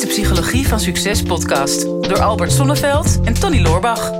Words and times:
is 0.00 0.06
de 0.06 0.22
Psychologie 0.22 0.68
van 0.68 0.80
Succes 0.80 1.22
podcast 1.22 1.82
door 1.82 2.20
Albert 2.20 2.52
Sonneveld 2.52 3.20
en 3.24 3.34
Tony 3.34 3.60
Loorbach. 3.60 4.10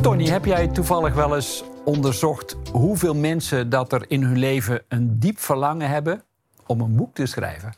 Tony, 0.00 0.26
heb 0.26 0.44
jij 0.44 0.68
toevallig 0.68 1.14
wel 1.14 1.34
eens 1.34 1.64
onderzocht 1.84 2.56
hoeveel 2.72 3.14
mensen 3.14 3.70
dat 3.70 3.92
er 3.92 4.04
in 4.08 4.22
hun 4.22 4.38
leven 4.38 4.82
een 4.88 5.18
diep 5.18 5.38
verlangen 5.38 5.88
hebben 5.88 6.22
om 6.66 6.80
een 6.80 6.96
boek 6.96 7.14
te 7.14 7.26
schrijven? 7.26 7.74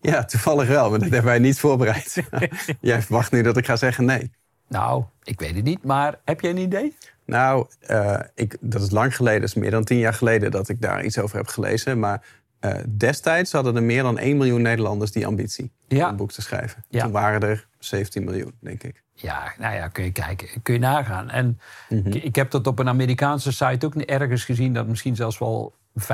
Ja, 0.00 0.24
toevallig 0.24 0.68
wel, 0.68 0.90
maar 0.90 0.98
dat 0.98 1.10
hebben 1.10 1.30
wij 1.30 1.38
niet 1.38 1.60
voorbereid. 1.60 2.22
Jij 2.80 3.02
verwacht 3.02 3.32
nu 3.32 3.42
dat 3.42 3.56
ik 3.56 3.66
ga 3.66 3.76
zeggen 3.76 4.04
nee. 4.04 4.30
Nou, 4.68 5.04
ik 5.22 5.40
weet 5.40 5.54
het 5.54 5.64
niet, 5.64 5.84
maar 5.84 6.18
heb 6.24 6.40
jij 6.40 6.50
een 6.50 6.56
idee? 6.56 6.94
Nou, 7.28 7.66
uh, 7.90 8.18
ik, 8.34 8.56
dat 8.60 8.82
is 8.82 8.90
lang 8.90 9.16
geleden, 9.16 9.40
dat 9.40 9.48
is 9.48 9.54
meer 9.54 9.70
dan 9.70 9.84
tien 9.84 9.98
jaar 9.98 10.14
geleden 10.14 10.50
dat 10.50 10.68
ik 10.68 10.80
daar 10.80 11.04
iets 11.04 11.18
over 11.18 11.36
heb 11.36 11.46
gelezen. 11.46 11.98
Maar 11.98 12.22
uh, 12.60 12.74
destijds 12.88 13.52
hadden 13.52 13.76
er 13.76 13.82
meer 13.82 14.02
dan 14.02 14.18
1 14.18 14.36
miljoen 14.36 14.62
Nederlanders 14.62 15.12
die 15.12 15.26
ambitie 15.26 15.72
Ja. 15.88 16.04
om 16.04 16.10
een 16.10 16.16
boek 16.16 16.32
te 16.32 16.42
schrijven. 16.42 16.84
Ja. 16.88 17.02
Toen 17.02 17.12
waren 17.12 17.40
er 17.40 17.66
17 17.78 18.24
miljoen, 18.24 18.52
denk 18.60 18.82
ik. 18.82 19.02
Ja, 19.12 19.52
nou 19.58 19.74
ja, 19.74 19.88
kun 19.88 20.04
je 20.04 20.12
kijken, 20.12 20.62
kun 20.62 20.74
je 20.74 20.80
nagaan. 20.80 21.30
En 21.30 21.60
ik, 21.88 22.14
ik 22.14 22.34
heb 22.34 22.50
dat 22.50 22.66
op 22.66 22.78
een 22.78 22.88
Amerikaanse 22.88 23.52
site 23.52 23.86
ook 23.86 23.94
ergens 23.94 24.44
gezien... 24.44 24.74
dat 24.74 24.86
misschien 24.86 25.16
zelfs 25.16 25.38
wel 25.38 25.74
85% 26.00 26.04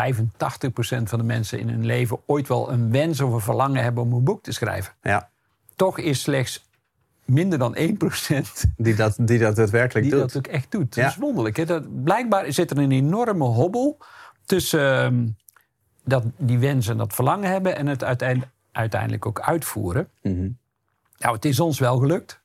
van 1.05 1.19
de 1.19 1.24
mensen 1.24 1.58
in 1.58 1.69
hun 1.69 1.86
leven... 1.86 2.19
ooit 2.27 2.48
wel 2.48 2.70
een 2.72 2.91
wens 2.91 3.20
of 3.20 3.33
een 3.33 3.41
verlangen 3.41 3.83
hebben 3.83 4.02
om 4.02 4.12
een 4.12 4.24
boek 4.24 4.42
te 4.42 4.52
schrijven. 4.52 4.92
Ja, 5.02 5.30
Toch 5.77 5.98
is 5.98 6.20
slechts 6.20 6.64
minder 7.24 7.59
dan 7.59 7.77
1% 7.77 7.80
die 8.77 8.95
dat, 8.95 9.16
die 9.20 9.38
dat 9.38 9.56
daadwerkelijk 9.56 10.06
die 10.10 10.14
doet. 10.14 10.33
dat 10.33 10.37
ook 10.37 10.46
echt 10.52 10.70
doet. 10.70 10.95
Ja. 10.95 11.02
Dat 11.02 11.10
is 11.12 11.19
wonderlijk. 11.19 11.56
Hè? 11.56 11.64
Dat, 11.64 12.05
blijkbaar 12.05 12.52
zit 12.52 12.70
er 12.70 12.78
een 12.78 12.92
enorme 12.92 13.45
hobbel 13.45 13.98
tussen 14.45 14.81
ehm, 15.05 15.27
dat 16.05 16.25
die 16.36 16.58
wens 16.58 16.89
en 16.89 16.97
dat 16.97 17.14
verlangen 17.14 17.50
hebben... 17.50 17.77
en 17.77 17.86
het 17.86 18.05
uiteind- 18.05 18.44
uiteindelijk 18.72 19.27
ook 19.27 19.41
uitvoeren. 19.41 20.08
Mhm. 20.22 20.48
Nou, 21.19 21.34
het 21.34 21.44
is 21.44 21.61
ons 21.61 21.78
wel 21.78 21.98
gelukt. 21.98 22.42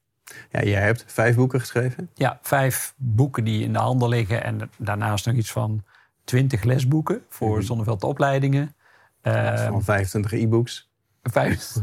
Ja, 0.52 0.64
jij 0.64 0.82
hebt 0.82 1.04
vijf 1.08 1.36
boeken 1.36 1.60
geschreven. 1.60 2.10
Ja, 2.14 2.40
vijf 2.42 2.94
boeken 2.98 3.44
die 3.44 3.64
in 3.64 3.74
de 3.74 3.80
handel 3.80 4.10
liggen. 4.10 4.44
En 4.44 4.70
daarnaast 4.78 5.26
nog 5.26 5.36
iets 5.36 5.52
van 5.52 5.84
twintig 6.24 6.64
lesboeken 6.64 7.22
voor 7.30 7.56
Mhm. 7.58 7.66
Zonneveld 7.66 8.04
opleidingen. 8.04 8.76
Van 9.22 9.84
25 9.84 10.32
e-books 10.32 10.89
vijf 11.24 11.74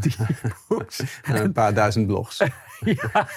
books. 0.69 1.03
en 1.23 1.45
een 1.45 1.53
paar 1.53 1.75
duizend 1.75 2.07
blogs. 2.07 2.37
ja, 2.81 3.29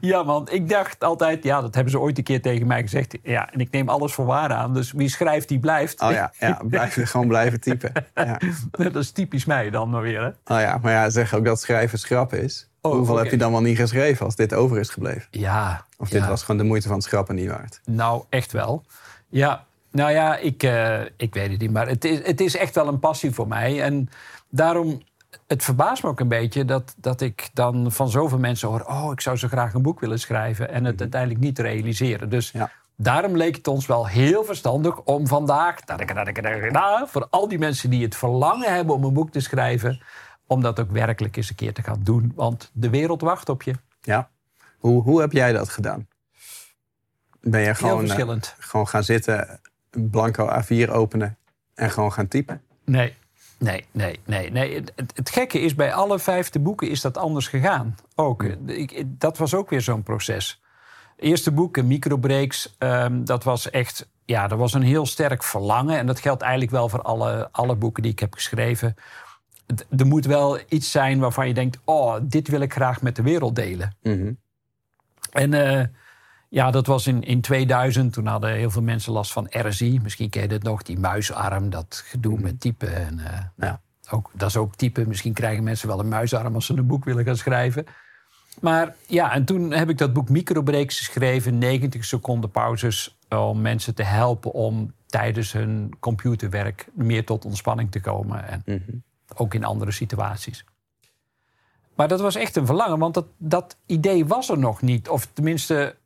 ja, 0.00 0.24
want 0.24 0.52
ik 0.52 0.68
dacht 0.68 1.04
altijd, 1.04 1.44
ja, 1.44 1.60
dat 1.60 1.74
hebben 1.74 1.92
ze 1.92 2.00
ooit 2.00 2.18
een 2.18 2.24
keer 2.24 2.42
tegen 2.42 2.66
mij 2.66 2.82
gezegd. 2.82 3.16
Ja, 3.22 3.52
en 3.52 3.60
ik 3.60 3.70
neem 3.70 3.88
alles 3.88 4.12
voor 4.12 4.26
waar 4.26 4.52
aan. 4.52 4.74
Dus 4.74 4.92
wie 4.92 5.08
schrijft, 5.08 5.48
die 5.48 5.58
blijft. 5.58 6.00
Oh 6.00 6.10
ja, 6.10 6.32
ja 6.38 6.60
blijf, 6.68 6.98
gewoon 7.10 7.28
blijven 7.28 7.60
typen. 7.60 7.92
Ja. 8.14 8.38
dat 8.70 8.96
is 8.96 9.10
typisch 9.10 9.44
mij 9.44 9.70
dan 9.70 9.90
maar 9.90 10.02
weer. 10.02 10.20
Hè? 10.20 10.54
Oh 10.54 10.60
ja, 10.60 10.78
maar 10.82 10.92
ja, 10.92 11.10
zeg 11.10 11.34
ook 11.34 11.44
dat 11.44 11.60
schrijven 11.60 11.98
schrap 11.98 12.32
is. 12.32 12.68
Oh, 12.80 12.92
Hoeveel 12.92 13.16
heb 13.16 13.30
je 13.30 13.36
dan 13.36 13.52
wel 13.52 13.60
niet 13.60 13.78
geschreven 13.78 14.24
als 14.24 14.36
dit 14.36 14.54
over 14.54 14.78
is 14.78 14.88
gebleven? 14.88 15.26
Ja. 15.30 15.86
Of 15.96 16.08
dit 16.08 16.22
ja. 16.22 16.28
was 16.28 16.42
gewoon 16.42 16.60
de 16.60 16.66
moeite 16.66 16.86
van 16.86 16.96
het 16.96 17.06
schrappen 17.06 17.34
niet 17.34 17.48
waard? 17.48 17.80
Nou, 17.84 18.24
echt 18.28 18.52
wel. 18.52 18.84
Ja, 19.28 19.64
nou 19.90 20.10
ja, 20.10 20.36
ik, 20.36 20.62
eh, 20.62 21.00
ik 21.16 21.34
weet 21.34 21.50
het 21.50 21.60
niet. 21.60 21.70
Maar 21.70 21.88
het 21.88 22.04
is, 22.04 22.26
het 22.26 22.40
is 22.40 22.56
echt 22.56 22.74
wel 22.74 22.88
een 22.88 22.98
passie 22.98 23.30
voor 23.30 23.48
mij. 23.48 23.82
En 23.82 24.08
daarom, 24.48 25.02
het 25.46 25.64
verbaast 25.64 26.02
me 26.02 26.08
ook 26.08 26.20
een 26.20 26.28
beetje 26.28 26.64
dat, 26.64 26.94
dat 26.96 27.20
ik 27.20 27.50
dan 27.52 27.92
van 27.92 28.08
zoveel 28.10 28.38
mensen 28.38 28.68
hoor... 28.68 28.80
oh, 28.80 29.12
ik 29.12 29.20
zou 29.20 29.36
zo 29.36 29.48
graag 29.48 29.74
een 29.74 29.82
boek 29.82 30.00
willen 30.00 30.18
schrijven... 30.18 30.70
en 30.70 30.84
het 30.84 31.00
uiteindelijk 31.00 31.40
niet 31.40 31.58
realiseren. 31.58 32.28
Dus 32.28 32.50
Ja. 32.50 32.70
daarom 32.96 33.36
leek 33.36 33.56
het 33.56 33.68
ons 33.68 33.86
wel 33.86 34.06
heel 34.06 34.44
verstandig 34.44 35.00
om 35.00 35.26
vandaag... 35.26 35.80
voor 37.06 37.26
al 37.30 37.48
die 37.48 37.58
mensen 37.58 37.90
die 37.90 38.04
het 38.04 38.16
verlangen 38.16 38.74
hebben 38.74 38.94
om 38.94 39.04
een 39.04 39.12
boek 39.12 39.30
te 39.30 39.40
schrijven... 39.40 40.02
om 40.46 40.60
dat 40.62 40.80
ook 40.80 40.90
werkelijk 40.90 41.36
eens 41.36 41.48
een 41.48 41.54
keer 41.54 41.72
te 41.74 41.82
gaan 41.82 42.00
doen. 42.02 42.32
Want 42.34 42.70
de 42.72 42.90
wereld 42.90 43.20
wacht 43.20 43.48
op 43.48 43.62
je. 43.62 43.74
Ja. 44.00 44.28
Hoe, 44.78 45.02
hoe 45.02 45.20
heb 45.20 45.32
jij 45.32 45.52
dat 45.52 45.68
gedaan? 45.68 46.08
Ben 47.40 47.60
je 47.60 47.74
gewoon, 47.74 48.10
eh, 48.10 48.36
gewoon 48.58 48.88
gaan 48.88 49.04
zitten, 49.04 49.60
blanco 49.90 50.48
A4 50.48 50.90
openen 50.90 51.36
en 51.74 51.90
gewoon 51.90 52.12
gaan 52.12 52.28
typen? 52.28 52.62
Nee, 52.84 53.14
nee, 53.58 53.84
nee, 53.90 54.20
nee. 54.24 54.50
nee. 54.50 54.74
Het, 54.74 54.92
het- 55.14 55.30
gekke 55.30 55.60
is, 55.60 55.74
bij 55.74 55.92
alle 55.94 56.18
vijfde 56.18 56.58
boeken 56.60 56.90
is 56.90 57.00
dat 57.00 57.16
anders 57.18 57.48
gegaan. 57.48 57.96
Ook. 58.14 58.42
Ik, 58.66 59.04
dat 59.06 59.38
was 59.38 59.54
ook 59.54 59.70
weer 59.70 59.80
zo'n 59.80 60.02
proces. 60.02 60.60
Eerste 61.16 61.52
boek, 61.52 61.76
een 61.76 61.86
microbreaks, 61.86 62.74
ehm, 62.78 63.24
dat 63.24 63.44
was 63.44 63.70
echt... 63.70 64.08
Ja, 64.24 64.48
dat 64.48 64.58
was 64.58 64.74
een 64.74 64.82
heel 64.82 65.06
sterk 65.06 65.42
verlangen. 65.42 65.98
En 65.98 66.06
dat 66.06 66.20
geldt 66.20 66.42
eigenlijk 66.42 66.72
wel 66.72 66.88
voor 66.88 67.02
alle, 67.02 67.48
alle 67.52 67.74
boeken 67.76 68.02
die 68.02 68.12
ik 68.12 68.18
heb 68.18 68.34
geschreven. 68.34 68.94
Het- 69.66 69.86
er 69.96 70.06
moet 70.06 70.24
wel 70.24 70.58
iets 70.68 70.90
zijn 70.90 71.18
waarvan 71.18 71.48
je 71.48 71.54
denkt... 71.54 71.78
oh, 71.84 72.16
dit 72.22 72.48
wil 72.48 72.60
ik 72.60 72.72
graag 72.72 73.02
met 73.02 73.16
de 73.16 73.22
wereld 73.22 73.54
delen. 73.54 73.96
Mhm. 74.02 74.32
En 75.32 75.54
eh, 75.54 75.84
ja, 76.56 76.70
dat 76.70 76.86
was 76.86 77.06
in, 77.06 77.22
in 77.22 77.40
2000. 77.40 78.12
Toen 78.12 78.26
hadden 78.26 78.50
heel 78.54 78.70
veel 78.70 78.82
mensen 78.82 79.12
last 79.12 79.32
van 79.32 79.46
RSI. 79.50 80.00
Misschien 80.02 80.30
ken 80.30 80.42
je 80.42 80.48
het 80.48 80.62
nog, 80.62 80.82
die 80.82 80.98
muisarm, 80.98 81.70
dat 81.70 82.02
gedoe 82.06 82.38
met 82.40 82.60
typen. 82.60 82.94
En, 82.94 83.20
nou, 83.54 83.76
ook, 84.10 84.30
dat 84.34 84.48
is 84.48 84.56
ook 84.56 84.74
typen. 84.74 85.08
Misschien 85.08 85.32
krijgen 85.32 85.64
mensen 85.64 85.88
wel 85.88 86.00
een 86.00 86.08
muisarm 86.08 86.54
als 86.54 86.66
ze 86.66 86.76
een 86.76 86.86
boek 86.86 87.04
willen 87.04 87.24
gaan 87.24 87.36
schrijven. 87.36 87.86
Maar 88.60 88.94
ja, 89.06 89.32
en 89.32 89.44
toen 89.44 89.72
heb 89.72 89.88
ik 89.88 89.98
dat 89.98 90.12
boek 90.12 90.28
Microbreaks 90.28 90.98
geschreven. 90.98 91.58
90 91.58 92.04
seconden 92.04 92.50
pauzes 92.50 93.18
om 93.28 93.60
mensen 93.60 93.94
te 93.94 94.02
helpen 94.02 94.52
om 94.52 94.92
tijdens 95.06 95.52
hun 95.52 95.96
computerwerk 96.00 96.88
meer 96.94 97.24
tot 97.24 97.44
ontspanning 97.44 97.90
te 97.90 98.00
komen. 98.00 98.48
En 98.48 98.62
Mhm. 98.64 98.80
ook 99.34 99.54
in 99.54 99.64
andere 99.64 99.90
situaties. 99.90 100.64
Maar 101.94 102.08
dat 102.08 102.20
was 102.20 102.34
echt 102.34 102.56
een 102.56 102.66
verlangen, 102.66 102.98
want 102.98 103.14
dat, 103.14 103.26
dat 103.36 103.76
idee 103.86 104.26
was 104.26 104.48
er 104.50 104.58
nog 104.58 104.82
niet. 104.82 105.08
Of 105.08 105.28
tenminste, 105.32 105.96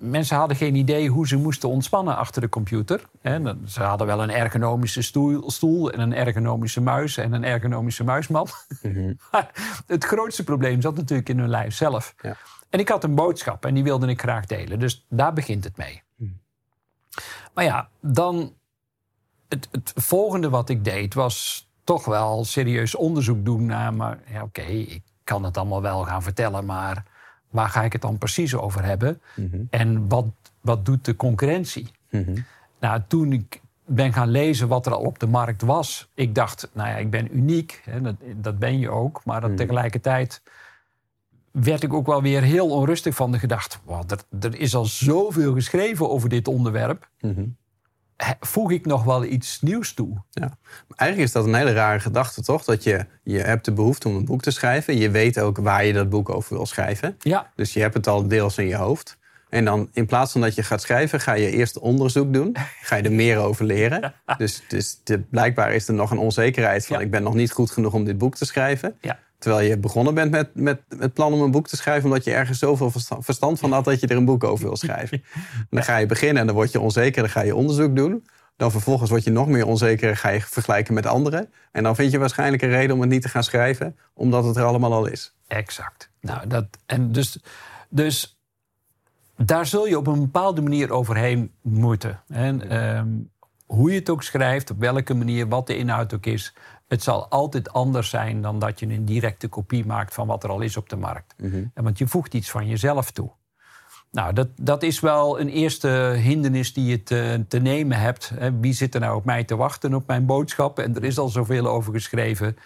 mensen 0.00 0.36
hadden 0.36 0.56
geen 0.56 0.74
idee 0.74 1.08
hoe 1.08 1.26
ze 1.26 1.36
moesten 1.36 1.68
ontspannen 1.68 2.16
achter 2.16 2.40
de 2.40 2.48
computer. 2.48 3.02
Dan- 3.22 3.58
Ze 3.66 3.82
hadden 3.82 4.06
wel 4.06 4.22
een 4.22 4.30
ergonomische 4.30 5.02
stoel, 5.02 5.50
stoel 5.50 5.90
en 5.92 6.00
een 6.00 6.14
ergonomische 6.14 6.80
muis 6.80 7.16
en 7.16 7.32
een 7.32 7.44
ergonomische 7.44 8.04
muisman. 8.04 8.48
Mhm. 8.82 9.12
Maar 9.30 9.50
het 9.86 10.04
grootste 10.04 10.44
probleem 10.44 10.80
zat 10.80 10.96
natuurlijk 10.96 11.28
in 11.28 11.38
hun 11.38 11.48
lijf 11.48 11.74
zelf. 11.74 12.14
Ja. 12.22 12.36
En 12.70 12.78
ik 12.78 12.88
had 12.88 13.04
een 13.04 13.14
boodschap 13.14 13.64
en 13.64 13.74
die 13.74 13.82
wilde 13.84 14.06
ik 14.06 14.20
graag 14.20 14.46
delen. 14.46 14.78
Dus 14.78 15.06
daar 15.08 15.32
begint 15.32 15.64
het 15.64 15.76
mee. 15.76 16.02
Maar 17.54 17.64
ja, 17.64 17.88
dan 18.00 18.54
het, 19.48 19.68
het 19.70 19.92
volgende 19.94 20.50
wat 20.50 20.68
ik 20.68 20.84
deed 20.84 21.14
was 21.14 21.68
toch 21.84 22.04
wel 22.04 22.44
serieus 22.44 22.94
onderzoek 22.94 23.44
doen 23.44 23.66
naar... 23.66 23.94
maar 23.94 24.18
ja, 24.32 24.42
oké, 24.42 24.62
ik 24.62 25.02
kan 25.24 25.44
het 25.44 25.56
allemaal 25.56 25.82
wel 25.82 26.04
gaan 26.04 26.22
vertellen... 26.22 26.64
maar 26.64 27.04
waar 27.50 27.68
ga 27.68 27.82
ik 27.82 27.92
het 27.92 28.02
dan 28.02 28.18
precies 28.18 28.54
over 28.54 28.84
hebben? 28.84 29.20
Mhm. 29.34 29.62
En 29.70 30.08
wat, 30.08 30.26
wat 30.60 30.84
doet 30.84 31.04
de 31.04 31.16
concurrentie? 31.16 31.90
Mhm. 32.10 32.36
Nou, 32.80 33.00
toen 33.06 33.32
ik 33.32 33.60
ben 33.84 34.12
gaan 34.12 34.28
lezen 34.28 34.68
wat 34.68 34.86
er 34.86 34.94
al 34.94 35.02
op 35.02 35.18
de 35.18 35.26
markt 35.26 35.62
was... 35.62 36.08
ik 36.14 36.34
dacht, 36.34 36.70
nou 36.72 36.88
ja, 36.88 36.96
ik 36.96 37.10
ben 37.10 37.36
uniek, 37.36 37.82
hè, 37.84 38.00
dat, 38.00 38.14
dat 38.36 38.58
ben 38.58 38.78
je 38.78 38.90
ook... 38.90 39.24
maar 39.24 39.40
dat 39.40 39.56
tegelijkertijd 39.56 40.42
werd 41.50 41.82
ik 41.82 41.92
ook 41.92 42.06
wel 42.06 42.22
weer 42.22 42.42
heel 42.42 42.70
onrustig 42.70 43.14
van 43.14 43.32
de 43.32 43.38
gedachte... 43.38 43.76
Wow, 43.84 44.10
er, 44.10 44.18
er 44.40 44.60
is 44.60 44.74
al 44.74 44.84
zoveel 44.84 45.54
geschreven 45.54 46.10
over 46.10 46.28
dit 46.28 46.48
onderwerp... 46.48 47.08
Mhm. 47.20 47.44
Voeg 48.40 48.70
ik 48.70 48.86
nog 48.86 49.04
wel 49.04 49.24
iets 49.24 49.60
nieuws 49.60 49.94
toe? 49.94 50.22
Ja. 50.30 50.46
Maar 50.88 50.98
Eigenlijk 50.98 51.28
is 51.28 51.34
dat 51.34 51.46
een 51.46 51.54
hele 51.54 51.72
rare 51.72 52.00
gedachte, 52.00 52.42
toch? 52.42 52.64
Dat 52.64 52.82
je, 52.82 53.06
je 53.22 53.38
hebt 53.38 53.64
de 53.64 53.72
behoefte 53.72 54.08
om 54.08 54.16
een 54.16 54.24
boek 54.24 54.42
te 54.42 54.50
schrijven. 54.50 54.96
Je 54.96 55.10
weet 55.10 55.40
ook 55.40 55.58
waar 55.58 55.84
je 55.84 55.92
dat 55.92 56.08
boek 56.08 56.28
over 56.28 56.54
wil 56.56 56.66
schrijven. 56.66 57.16
Ja, 57.18 57.50
Dus 57.56 57.72
je 57.72 57.80
hebt 57.80 57.94
het 57.94 58.06
al 58.06 58.28
deels 58.28 58.58
in 58.58 58.66
je 58.66 58.76
hoofd. 58.76 59.18
En 59.48 59.64
dan 59.64 59.88
in 59.92 60.06
plaats 60.06 60.32
van 60.32 60.40
dat 60.40 60.54
je 60.54 60.62
gaat 60.62 60.82
schrijven, 60.82 61.20
ga 61.20 61.32
je 61.32 61.50
eerst 61.50 61.78
onderzoek 61.78 62.32
doen. 62.32 62.56
Ga 62.82 62.96
je 62.96 63.02
er 63.02 63.12
meer 63.12 63.38
over 63.38 63.64
leren. 63.64 64.14
Dus, 64.38 64.62
dus 64.68 65.00
de, 65.04 65.18
blijkbaar 65.18 65.72
is 65.74 65.88
er 65.88 65.94
nog 65.94 66.10
een 66.10 66.18
onzekerheid 66.18 66.86
van... 66.86 66.98
Ja. 66.98 67.02
ik 67.04 67.10
ben 67.10 67.22
nog 67.22 67.34
niet 67.34 67.52
goed 67.52 67.70
genoeg 67.70 67.92
om 67.92 68.04
dit 68.04 68.18
boek 68.18 68.34
te 68.36 68.44
schrijven. 68.44 68.96
ja. 69.00 69.18
Terwijl 69.40 69.68
je 69.68 69.78
begonnen 69.78 70.14
bent 70.14 70.30
met, 70.30 70.50
met 70.54 70.80
het 70.98 71.12
plan 71.12 71.32
om 71.32 71.40
een 71.40 71.50
boek 71.50 71.68
te 71.68 71.76
schrijven... 71.76 72.04
omdat 72.04 72.24
je 72.24 72.32
ergens 72.32 72.58
zoveel 72.58 72.90
versta- 72.90 73.22
verstand 73.22 73.58
van 73.58 73.72
had 73.72 73.84
dat 73.84 74.00
je 74.00 74.06
er 74.06 74.16
een 74.16 74.24
boek 74.24 74.44
over 74.44 74.64
wil 74.64 74.76
schrijven. 74.76 75.22
Dan 75.70 75.82
ga 75.82 75.96
je 75.96 76.06
beginnen 76.06 76.40
en 76.40 76.46
dan 76.46 76.54
word 76.54 76.72
je 76.72 76.80
onzeker. 76.80 77.22
Dan 77.22 77.30
ga 77.30 77.40
je 77.40 77.54
onderzoek 77.54 77.96
doen. 77.96 78.26
Dan 78.56 78.70
vervolgens 78.70 79.10
word 79.10 79.24
je 79.24 79.30
nog 79.30 79.48
meer 79.48 79.66
onzeker 79.66 80.16
ga 80.16 80.28
je 80.28 80.40
vergelijken 80.40 80.94
met 80.94 81.06
anderen. 81.06 81.52
En 81.72 81.82
dan 81.82 81.94
vind 81.94 82.12
je 82.12 82.18
waarschijnlijk 82.18 82.62
een 82.62 82.68
reden 82.68 82.94
om 82.94 83.00
het 83.00 83.10
niet 83.10 83.22
te 83.22 83.28
gaan 83.28 83.44
schrijven... 83.44 83.96
omdat 84.14 84.44
het 84.44 84.56
er 84.56 84.64
allemaal 84.64 84.92
al 84.92 85.06
is. 85.06 85.34
Exact. 85.46 86.10
Nou, 86.20 86.46
dat, 86.46 86.66
en 86.86 87.12
dus, 87.12 87.38
dus 87.88 88.38
daar 89.36 89.66
zul 89.66 89.86
je 89.86 89.98
op 89.98 90.06
een 90.06 90.20
bepaalde 90.20 90.62
manier 90.62 90.92
overheen 90.92 91.52
moeten. 91.62 92.20
En, 92.28 92.70
ehm, 92.70 93.08
hoe 93.70 93.90
je 93.90 93.98
het 93.98 94.10
ook 94.10 94.22
schrijft, 94.22 94.70
op 94.70 94.78
welke 94.78 95.14
manier, 95.14 95.48
wat 95.48 95.66
de 95.66 95.76
inhoud 95.76 96.14
ook 96.14 96.26
is... 96.26 96.54
het 96.88 97.02
zal 97.02 97.28
altijd 97.28 97.72
anders 97.72 98.10
zijn 98.10 98.42
dan 98.42 98.58
dat 98.58 98.80
je 98.80 98.86
een 98.86 99.04
directe 99.04 99.48
kopie 99.48 99.86
maakt... 99.86 100.14
van 100.14 100.26
wat 100.26 100.44
er 100.44 100.50
al 100.50 100.60
is 100.60 100.76
op 100.76 100.88
de 100.88 100.96
markt. 100.96 101.34
En 101.74 101.84
want 101.84 101.98
je 101.98 102.06
voegt 102.06 102.34
iets 102.34 102.50
van 102.50 102.66
jezelf 102.66 103.10
toe. 103.10 103.30
Nou, 104.10 104.32
dat, 104.32 104.48
dat 104.56 104.82
is 104.82 105.00
wel 105.00 105.40
een 105.40 105.48
eerste 105.48 105.88
hindernis 106.16 106.72
die 106.72 106.84
je 106.84 107.02
te, 107.02 107.44
te 107.48 107.58
nemen 107.58 107.98
hebt. 107.98 108.32
Wie 108.60 108.72
zit 108.72 108.94
er 108.94 109.00
nou 109.00 109.16
op 109.16 109.24
mij 109.24 109.44
te 109.44 109.56
wachten 109.56 109.94
op 109.94 110.06
mijn 110.06 110.26
boodschap? 110.26 110.78
En 110.78 110.96
er 110.96 111.04
is 111.04 111.18
al 111.18 111.28
zoveel 111.28 111.66
over 111.66 111.92
geschreven. 111.92 112.56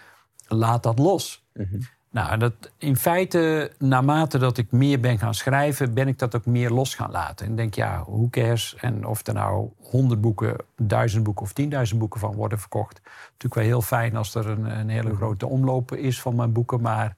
Laat 0.47 0.83
dat 0.83 0.99
los. 0.99 1.45
Mhm. 1.53 1.79
Nou, 2.15 2.37
dat, 2.37 2.53
in 2.77 2.97
feite, 2.97 3.71
naarmate 3.79 4.37
dat 4.37 4.57
ik 4.57 4.71
meer 4.71 4.99
ben 4.99 5.19
gaan 5.19 5.33
schrijven, 5.33 5.93
ben 5.93 6.07
ik 6.07 6.19
dat 6.19 6.35
ook 6.35 6.45
meer 6.45 6.69
los 6.69 6.95
gaan 6.95 7.11
laten. 7.11 7.45
En 7.45 7.55
denk, 7.55 7.73
ja, 7.73 8.03
hoe 8.03 8.29
cares? 8.29 8.75
En 8.79 9.05
of 9.05 9.27
er 9.27 9.33
nou 9.33 9.69
honderd 9.81 10.21
boeken, 10.21 10.55
duizend 10.77 11.23
boeken 11.23 11.43
of 11.43 11.53
tienduizend 11.53 11.99
boeken 11.99 12.19
van 12.19 12.35
worden 12.35 12.59
verkocht. 12.59 13.01
Natuurlijk 13.03 13.53
wel 13.53 13.63
heel 13.63 13.81
fijn 13.81 14.15
als 14.15 14.35
er 14.35 14.49
een, 14.49 14.79
een 14.79 14.89
hele 14.89 15.15
grote 15.15 15.47
omloop 15.47 15.95
is 15.95 16.21
van 16.21 16.35
mijn 16.35 16.51
boeken. 16.51 16.81
Maar 16.81 17.15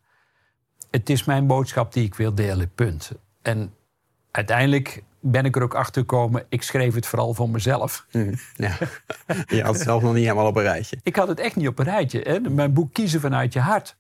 het 0.92 1.10
is 1.10 1.24
mijn 1.24 1.48
boodschap 1.48 1.94
die 1.94 2.04
ik 2.04 2.16
wil 2.16 2.36
delen, 2.36 2.72
punt. 2.76 3.12
En 3.42 3.74
uiteindelijk 4.32 5.04
ben 5.20 5.46
ik 5.46 5.56
er 5.56 5.64
ook 5.64 5.76
achter 5.76 6.02
gekomen, 6.02 6.46
ik 6.50 6.64
schreef 6.64 6.96
het 6.96 7.06
vooral 7.06 7.34
voor 7.34 7.50
mezelf. 7.50 8.06
Mm, 8.12 8.34
ja. 8.56 8.78
Je 9.48 9.62
had 9.64 9.74
het 9.74 9.84
zelf 9.84 10.02
nog 10.02 10.14
niet 10.14 10.24
helemaal 10.24 10.48
op 10.48 10.56
een 10.56 10.64
rijtje. 10.64 10.98
Ik 11.04 11.16
had 11.16 11.28
het 11.28 11.40
echt 11.40 11.56
niet 11.56 11.68
op 11.68 11.80
een 11.80 11.86
rijtje. 11.86 12.22
Hè? 12.22 12.40
Mijn 12.40 12.74
boek 12.74 12.94
Kiezen 12.94 13.22
vanuit 13.22 13.54
je 13.54 13.60
hart. 13.60 13.98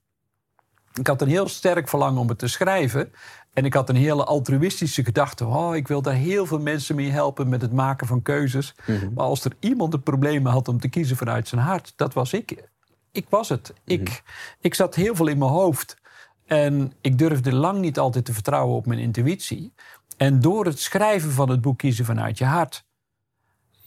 Ik 0.97 1.07
had 1.07 1.21
een 1.21 1.27
heel 1.27 1.47
sterk 1.47 1.87
verlangen 1.87 2.21
om 2.21 2.29
het 2.29 2.39
te 2.39 2.47
schrijven. 2.47 3.11
En 3.53 3.65
ik 3.65 3.73
had 3.73 3.89
een 3.89 3.95
hele 3.95 4.23
altruïstische 4.23 5.03
gedachte. 5.03 5.45
Oh, 5.45 5.75
ik 5.75 5.87
wil 5.87 6.01
daar 6.01 6.13
heel 6.13 6.45
veel 6.45 6.59
mensen 6.59 6.95
mee 6.95 7.09
helpen 7.09 7.49
met 7.49 7.61
het 7.61 7.73
maken 7.73 8.07
van 8.07 8.21
keuzes. 8.21 8.75
Mhm. 8.85 9.13
Maar 9.13 9.25
als 9.25 9.45
er 9.45 9.51
iemand 9.59 9.93
een 9.93 10.03
probleem 10.03 10.45
had 10.45 10.67
om 10.67 10.79
te 10.79 10.89
kiezen 10.89 11.17
vanuit 11.17 11.47
zijn 11.47 11.61
hart, 11.61 11.93
dat 11.95 12.13
was 12.13 12.33
ik. 12.33 12.69
Ik 13.11 13.25
was 13.29 13.49
het. 13.49 13.73
ik, 13.85 14.01
mhm. 14.01 14.17
ik 14.59 14.73
zat 14.73 14.95
heel 14.95 15.15
veel 15.15 15.27
in 15.27 15.37
mijn 15.37 15.51
hoofd. 15.51 15.97
En 16.45 16.93
ik 17.01 17.17
durfde 17.17 17.53
lang 17.53 17.79
niet 17.79 17.99
altijd 17.99 18.25
te 18.25 18.33
vertrouwen 18.33 18.75
op 18.75 18.85
mijn 18.85 18.99
intuïtie. 18.99 19.73
En 20.17 20.39
door 20.39 20.65
het 20.65 20.79
schrijven 20.79 21.31
van 21.31 21.49
het 21.49 21.61
boek 21.61 21.77
Kiezen 21.77 22.05
vanuit 22.05 22.37
je 22.37 22.45
hart, 22.45 22.85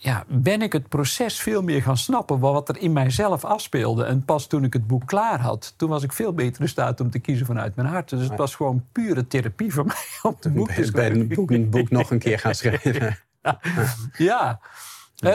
ja, 0.03 0.25
ben 0.29 0.63
ik 0.63 0.73
het 0.73 0.89
proces 0.89 1.41
veel 1.41 1.63
meer 1.63 1.83
gaan 1.83 1.97
snappen 1.97 2.39
wat 2.39 2.69
er 2.69 2.79
in 2.79 2.93
mijzelf 2.93 3.45
afspeelde. 3.45 4.05
En 4.05 4.25
pas 4.25 4.47
toen 4.47 4.65
ik 4.65 4.73
het 4.73 4.87
boek 4.87 5.07
klaar 5.07 5.41
had, 5.41 5.75
toen 5.77 5.89
was 5.89 6.03
ik 6.03 6.13
veel 6.13 6.33
beter 6.33 6.63
in 6.63 6.69
staat 6.69 7.01
om 7.01 7.11
te 7.11 7.19
kiezen 7.19 7.47
vanuit 7.47 7.77
mijn 7.77 7.89
hart. 7.89 8.09
Dus 8.09 8.29
het 8.29 8.39
was 8.39 8.55
gewoon 8.55 8.85
pure 8.93 9.27
therapie 9.27 9.73
voor 9.73 9.87
mij 9.95 10.05
om 10.23 10.37
het 10.41 10.55
boek 10.55 10.71
te 10.71 10.85
schrijven. 10.85 11.29
Bij 11.29 11.37
boek, 11.37 11.51
een 11.51 11.71
boek 11.71 11.91
nog 11.91 12.11
een 12.11 12.19
keer 12.19 12.39
gaan 12.39 12.55
schrijven. 12.55 13.19
ja. 14.17 14.61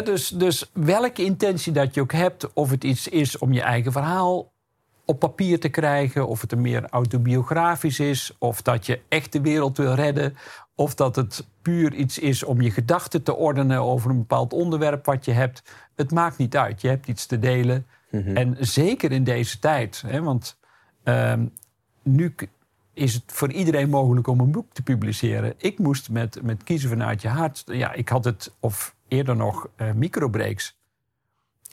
dus, 0.03 0.29
dus 0.29 0.69
welke 0.73 1.23
intentie 1.23 1.73
dat 1.73 1.93
je 1.93 2.01
ook 2.01 2.13
hebt, 2.13 2.53
of 2.53 2.69
het 2.69 2.83
iets 2.83 3.07
is 3.07 3.37
om 3.37 3.53
je 3.53 3.61
eigen 3.61 3.91
verhaal 3.91 4.53
op 5.05 5.19
papier 5.19 5.59
te 5.59 5.69
krijgen, 5.69 6.27
of 6.27 6.41
het 6.41 6.51
een 6.51 6.61
meer 6.61 6.89
autobiografisch 6.89 7.99
is, 7.99 8.35
of 8.39 8.61
dat 8.61 8.85
je 8.85 9.01
echt 9.07 9.31
de 9.31 9.41
wereld 9.41 9.77
wil 9.77 9.93
redden, 9.93 10.37
of 10.75 10.95
dat 10.95 11.15
het 11.15 11.47
puur 11.61 11.93
iets 11.93 12.19
is 12.19 12.43
om 12.43 12.61
je 12.61 12.71
gedachten 12.71 13.23
te 13.23 13.35
ordenen 13.35 13.79
over 13.79 14.09
een 14.09 14.17
bepaald 14.17 14.53
onderwerp 14.53 15.05
wat 15.05 15.25
je 15.25 15.31
hebt. 15.31 15.63
Het 15.95 16.11
maakt 16.11 16.37
niet 16.37 16.57
uit. 16.57 16.81
Je 16.81 16.87
hebt 16.87 17.07
iets 17.07 17.25
te 17.25 17.39
delen. 17.39 17.85
Mhm. 18.11 18.37
En 18.37 18.55
zeker 18.59 19.11
in 19.11 19.23
deze 19.23 19.59
tijd. 19.59 20.03
Hè, 20.07 20.21
want 20.21 20.57
ehm, 21.03 21.45
nu 22.03 22.35
is 22.93 23.13
het 23.13 23.23
voor 23.25 23.51
iedereen 23.51 23.89
mogelijk 23.89 24.27
om 24.27 24.39
een 24.39 24.51
boek 24.51 24.73
te 24.73 24.83
publiceren. 24.83 25.53
Ik 25.57 25.79
moest 25.79 26.09
met, 26.09 26.41
met 26.43 26.63
kiezen 26.63 26.89
vanuit 26.89 27.21
je 27.21 27.27
hart. 27.27 27.63
Ja, 27.65 27.93
ik 27.93 28.09
had 28.09 28.25
het, 28.25 28.51
of 28.59 28.95
eerder 29.07 29.35
nog, 29.35 29.67
uh, 29.77 29.91
microbreaks. 29.91 30.77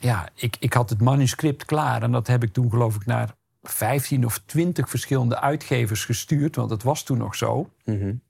Ja, 0.03 0.29
ik, 0.35 0.55
ik 0.59 0.73
had 0.73 0.89
het 0.89 1.01
manuscript 1.01 1.65
klaar. 1.65 2.03
En 2.03 2.11
dat 2.11 2.27
heb 2.27 2.43
ik 2.43 2.53
toen, 2.53 2.69
geloof 2.69 2.95
ik, 2.95 3.05
naar 3.05 3.35
15 3.61 4.25
of 4.25 4.41
20 4.45 4.89
verschillende 4.89 5.39
uitgevers 5.39 6.05
gestuurd. 6.05 6.55
Want 6.55 6.69
het 6.69 6.83
was 6.83 7.03
toen 7.03 7.17
nog 7.17 7.35
zo. 7.35 7.69
Mm 7.85 8.21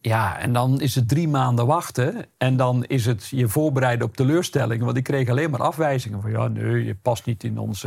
ja, 0.00 0.38
en 0.38 0.52
dan 0.52 0.80
is 0.80 0.94
het 0.94 1.08
drie 1.08 1.28
maanden 1.28 1.66
wachten. 1.66 2.26
En 2.38 2.56
dan 2.56 2.84
is 2.84 3.06
het 3.06 3.28
je 3.28 3.48
voorbereiden 3.48 4.06
op 4.06 4.16
teleurstellingen. 4.16 4.84
Want 4.84 4.96
ik 4.96 5.04
kreeg 5.04 5.28
alleen 5.28 5.50
maar 5.50 5.62
afwijzingen 5.62 6.20
van... 6.20 6.30
ja, 6.30 6.48
nee, 6.48 6.84
je 6.84 6.94
past 6.94 7.26
niet 7.26 7.44
in 7.44 7.58
ons 7.58 7.86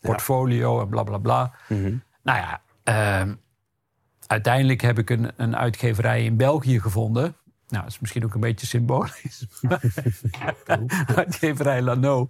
portfolio 0.00 0.80
en 0.80 0.88
bla, 0.88 1.02
bla, 1.02 1.18
bla. 1.18 1.54
Mhm. 1.68 1.96
Nou 2.22 2.38
ja, 2.38 2.60
uh, 3.24 3.32
uiteindelijk 4.26 4.80
heb 4.80 4.98
ik 4.98 5.10
een, 5.10 5.30
een 5.36 5.56
uitgeverij 5.56 6.24
in 6.24 6.36
België 6.36 6.80
gevonden. 6.80 7.36
Nou, 7.68 7.82
dat 7.82 7.92
is 7.92 7.98
misschien 7.98 8.24
ook 8.24 8.34
een 8.34 8.40
beetje 8.40 8.66
symbolisch. 8.66 9.46
uitgeverij 11.16 11.82
Lano. 11.88 12.28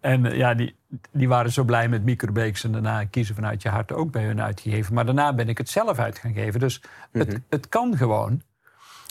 En 0.00 0.24
uh, 0.24 0.36
ja, 0.36 0.54
die, 0.54 0.76
die 1.10 1.28
waren 1.28 1.52
zo 1.52 1.64
blij 1.64 1.88
met 1.88 2.04
microbeeks. 2.04 2.64
En 2.64 2.72
daarna 2.72 3.04
kiezen 3.04 3.34
vanuit 3.34 3.62
je 3.62 3.68
hart 3.68 3.92
ook 3.92 4.10
bij 4.10 4.24
hun 4.24 4.42
uitgegeven. 4.42 4.94
Maar 4.94 5.04
daarna 5.04 5.34
ben 5.34 5.48
ik 5.48 5.58
het 5.58 5.68
zelf 5.68 5.98
uit 5.98 6.18
gaan 6.18 6.32
geven. 6.32 6.60
Dus 6.60 6.82
het, 7.12 7.28
mhm. 7.28 7.38
het 7.48 7.68
kan 7.68 7.96
gewoon. 7.96 8.42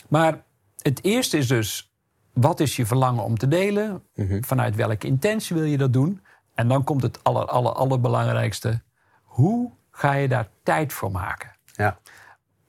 Maar 0.08 0.42
het 0.82 1.04
eerste 1.04 1.36
is 1.36 1.48
dus, 1.48 1.92
wat 2.32 2.60
is 2.60 2.76
je 2.76 2.86
verlangen 2.86 3.24
om 3.24 3.38
te 3.38 3.48
delen? 3.48 4.02
Mhm. 4.14 4.42
Vanuit 4.42 4.76
welke 4.76 5.06
intentie 5.06 5.56
wil 5.56 5.64
je 5.64 5.78
dat 5.78 5.92
doen? 5.92 6.20
En 6.54 6.68
dan 6.68 6.84
komt 6.84 7.02
het 7.02 7.24
aller, 7.24 7.46
aller, 7.46 7.72
allerbelangrijkste. 7.72 8.82
Hoe 9.22 9.72
ga 9.90 10.12
je 10.12 10.28
daar 10.28 10.48
tijd 10.62 10.92
voor 10.92 11.10
maken? 11.10 11.56
Ja. 11.64 11.98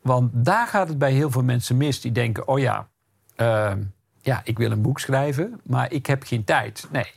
Want 0.02 0.30
daar 0.34 0.68
gaat 0.68 0.88
het 0.88 0.98
bij 0.98 1.12
heel 1.12 1.32
veel 1.32 1.44
mensen 1.44 1.78
mis. 1.78 2.02
Die 2.02 2.12
denken, 2.12 2.48
oh 2.48 2.60
ja, 2.60 2.90
ehm, 3.42 3.82
ja, 4.22 4.42
ik 4.44 4.58
wil 4.58 4.72
een 4.72 4.82
boek 4.82 5.00
schrijven, 5.00 5.60
maar 5.64 5.92
ik 5.92 6.06
heb 6.06 6.24
geen 6.24 6.44
tijd. 6.44 6.88
Nee, 6.92 7.12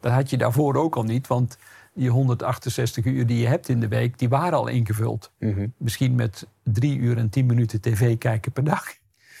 dat 0.00 0.12
had 0.12 0.30
je 0.30 0.36
daarvoor 0.36 0.74
ook 0.74 0.96
al 0.96 1.02
niet. 1.02 1.26
Want 1.26 1.58
die 1.94 2.10
168 2.10 3.04
uur 3.04 3.26
die 3.26 3.40
je 3.40 3.46
hebt 3.46 3.68
in 3.68 3.80
de 3.80 3.88
week, 3.88 4.18
die 4.18 4.28
waren 4.28 4.58
al 4.58 4.66
ingevuld. 4.66 5.32
Mhm. 5.38 5.66
Misschien 5.76 6.14
met 6.14 6.46
drie 6.62 6.98
uur 6.98 7.16
en 7.16 7.28
tien 7.28 7.46
minuten 7.46 7.80
tv 7.80 8.18
kijken 8.18 8.52
per 8.52 8.64
dag. 8.64 8.84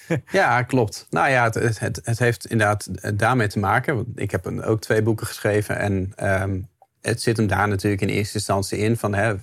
ja, 0.30 0.62
klopt. 0.62 1.06
Nou 1.10 1.28
ja, 1.28 1.44
het, 1.44 1.78
het, 1.78 2.00
het, 2.04 2.18
heeft 2.18 2.46
inderdaad 2.46 2.88
daarmee 3.18 3.48
te 3.48 3.58
maken. 3.58 3.94
Want 3.94 4.06
ik 4.14 4.30
heb 4.30 4.44
een, 4.44 4.62
ook 4.62 4.80
twee 4.80 5.02
boeken 5.02 5.26
geschreven. 5.26 5.78
En 5.78 6.12
um, 6.42 6.68
het 7.00 7.22
zit 7.22 7.36
hem 7.36 7.46
daar 7.46 7.68
natuurlijk 7.68 8.02
in 8.02 8.08
eerste 8.08 8.34
instantie 8.34 8.78
in. 8.78 8.96
Van 8.96 9.14
hè, 9.14 9.34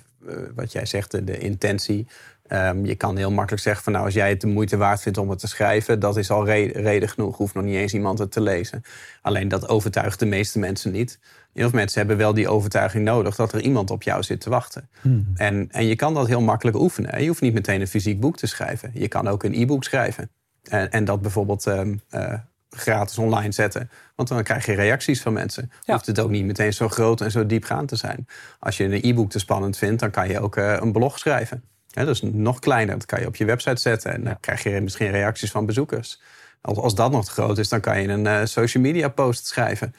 wat 0.54 0.72
jij 0.72 0.86
zegt, 0.86 1.10
de, 1.10 1.24
de 1.24 1.38
intentie. 1.38 2.06
Um, 2.52 2.84
je 2.84 2.94
kan 2.94 3.16
heel 3.16 3.30
makkelijk 3.30 3.62
zeggen 3.62 3.84
van 3.84 3.92
nou, 3.92 4.04
als 4.04 4.14
jij 4.14 4.28
het 4.28 4.40
de 4.40 4.46
moeite 4.46 4.76
waard 4.76 5.02
vindt 5.02 5.18
om 5.18 5.30
het 5.30 5.38
te 5.38 5.48
schrijven, 5.48 6.00
dat 6.00 6.16
is 6.16 6.30
al 6.30 6.46
reden 6.46 7.08
genoeg. 7.08 7.36
Hoeft 7.36 7.54
nog 7.54 7.64
niet 7.64 7.74
eens 7.74 7.94
iemand 7.94 8.18
het 8.18 8.32
te 8.32 8.40
lezen. 8.40 8.82
Alleen 9.22 9.48
dat 9.48 9.68
overtuigt 9.68 10.18
de 10.18 10.26
meeste 10.26 10.58
mensen 10.58 10.92
niet. 10.92 11.18
Heel 11.52 11.68
veel 11.68 11.78
mensen 11.78 11.98
hebben 11.98 12.16
wel 12.16 12.34
die 12.34 12.48
overtuiging 12.48 13.04
nodig 13.04 13.36
dat 13.36 13.52
er 13.52 13.60
iemand 13.60 13.90
op 13.90 14.02
jou 14.02 14.22
zit 14.22 14.40
te 14.40 14.50
wachten. 14.50 14.88
Hmm. 15.00 15.26
En, 15.34 15.68
en 15.70 15.86
je 15.86 15.96
kan 15.96 16.14
dat 16.14 16.26
heel 16.26 16.40
makkelijk 16.40 16.76
oefenen. 16.76 17.22
Je 17.22 17.28
hoeft 17.28 17.40
niet 17.40 17.54
meteen 17.54 17.80
een 17.80 17.88
fysiek 17.88 18.20
boek 18.20 18.36
te 18.36 18.46
schrijven. 18.46 18.90
Je 18.94 19.08
kan 19.08 19.28
ook 19.28 19.42
een 19.42 19.54
e-book 19.54 19.84
schrijven. 19.84 20.30
En, 20.62 20.90
en 20.90 21.04
dat 21.04 21.22
bijvoorbeeld 21.22 21.66
ehm, 21.66 21.94
eh, 22.08 22.34
gratis 22.78 23.18
online 23.18 23.52
zetten. 23.52 23.90
Want 24.14 24.28
dan 24.28 24.42
krijg 24.42 24.66
je 24.66 24.74
reacties 24.74 25.22
van 25.22 25.32
mensen. 25.32 25.70
Ja. 25.80 25.92
Hoeft 25.92 26.06
het 26.06 26.20
ook 26.20 26.30
niet 26.30 26.44
meteen 26.44 26.72
zo 26.72 26.88
groot 26.88 27.20
en 27.20 27.30
zo 27.30 27.46
diepgaand 27.46 27.88
te 27.88 27.96
zijn. 27.96 28.26
Als 28.58 28.76
je 28.76 28.84
een 28.84 29.00
e-book 29.02 29.30
te 29.30 29.38
spannend 29.38 29.78
vindt, 29.78 30.00
dan 30.00 30.10
kan 30.10 30.28
je 30.28 30.40
ook 30.40 30.56
uh, 30.56 30.76
een 30.80 30.92
blog 30.92 31.18
schrijven. 31.18 31.62
He, 31.90 32.04
dat 32.04 32.14
is 32.14 32.22
nog 32.22 32.58
kleiner. 32.58 32.94
Dat 32.94 33.06
kan 33.06 33.20
je 33.20 33.26
op 33.26 33.36
je 33.36 33.44
website 33.44 33.80
zetten. 33.80 34.12
En 34.12 34.24
dan 34.24 34.40
krijg 34.40 34.62
je 34.62 34.80
misschien 34.80 35.10
reacties 35.10 35.50
van 35.50 35.66
bezoekers. 35.66 36.20
Als, 36.60 36.78
als 36.78 36.94
dat 36.94 37.10
nog 37.10 37.24
te 37.24 37.30
groot 37.30 37.58
is, 37.58 37.68
dan 37.68 37.80
kan 37.80 38.00
je 38.00 38.08
een 38.08 38.24
uh, 38.24 38.40
social 38.44 38.82
media 38.82 39.08
post 39.08 39.46
schrijven. 39.46 39.94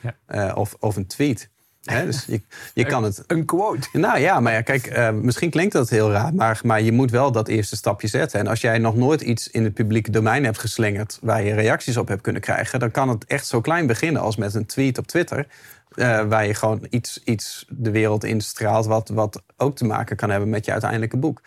of, 0.56 0.76
of 0.80 0.96
een 0.96 1.08
tweet. 1.08 1.50
Dus 1.88 2.26
je, 2.26 2.42
je 2.74 2.86
kan 2.86 3.04
het. 3.04 3.24
Een 3.28 3.46
quote. 3.46 3.88
Nou 3.94 4.20
ja, 4.20 4.40
maar 4.40 4.54
ja, 4.54 4.62
kijk, 4.62 4.98
uh, 4.98 5.10
misschien 5.10 5.50
klinkt 5.50 5.74
dat 5.74 5.90
heel 5.90 6.12
raar, 6.12 6.34
maar, 6.34 6.60
maar 6.64 6.82
je 6.82 6.92
moet 6.92 7.12
wel 7.12 7.32
dat 7.32 7.48
eerste 7.48 7.76
stapje 7.76 8.08
zetten. 8.08 8.40
En 8.40 8.48
als 8.48 8.62
jij 8.62 8.78
nog 8.78 8.96
nooit 8.96 9.22
iets 9.22 9.50
in 9.50 9.64
het 9.64 9.74
publieke 9.74 10.12
domein 10.12 10.44
hebt 10.44 10.60
geslingerd 10.60 11.20
waar 11.22 11.44
je 11.44 11.54
reacties 11.54 11.98
op 11.98 12.08
hebt 12.08 12.22
kunnen 12.22 12.42
krijgen, 12.42 12.80
dan 12.80 12.92
kan 12.92 13.10
het 13.10 13.26
echt 13.26 13.48
zo 13.48 13.62
klein 13.62 13.88
beginnen 13.88 14.22
als 14.22 14.36
met 14.36 14.54
een 14.54 14.66
tweet 14.66 14.98
op 14.98 15.08
Twitter. 15.08 15.48
Uh, 15.96 16.24
waar 16.24 16.46
je 16.46 16.54
gewoon 16.54 16.88
iets, 16.90 17.22
iets 17.24 17.66
de 17.70 17.92
wereld 17.92 18.24
instraalt, 18.24 18.86
wat, 18.86 19.10
wat 19.10 19.44
ook 19.56 19.76
te 19.76 19.86
maken 19.86 20.16
kan 20.16 20.30
hebben 20.30 20.50
met 20.50 20.66
je 20.66 20.72
uiteindelijke 20.72 21.18
boek. 21.18 21.42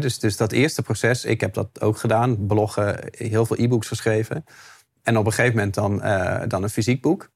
dus, 0.00 0.18
dus 0.18 0.36
dat 0.36 0.52
eerste 0.52 0.82
proces, 0.82 1.24
ik 1.24 1.40
heb 1.40 1.54
dat 1.54 1.80
ook 1.80 1.96
gedaan, 1.96 2.46
bloggen, 2.46 2.98
heel 3.10 3.46
veel 3.46 3.56
e-books 3.58 3.88
geschreven. 3.88 4.44
En 5.02 5.16
op 5.16 5.26
een 5.26 5.32
gegeven 5.32 5.56
moment 5.56 5.74
dan, 5.74 5.94
uh, 6.04 6.40
dan 6.48 6.62
een 6.62 6.70
fysiek 6.70 7.00
boek 7.00 7.30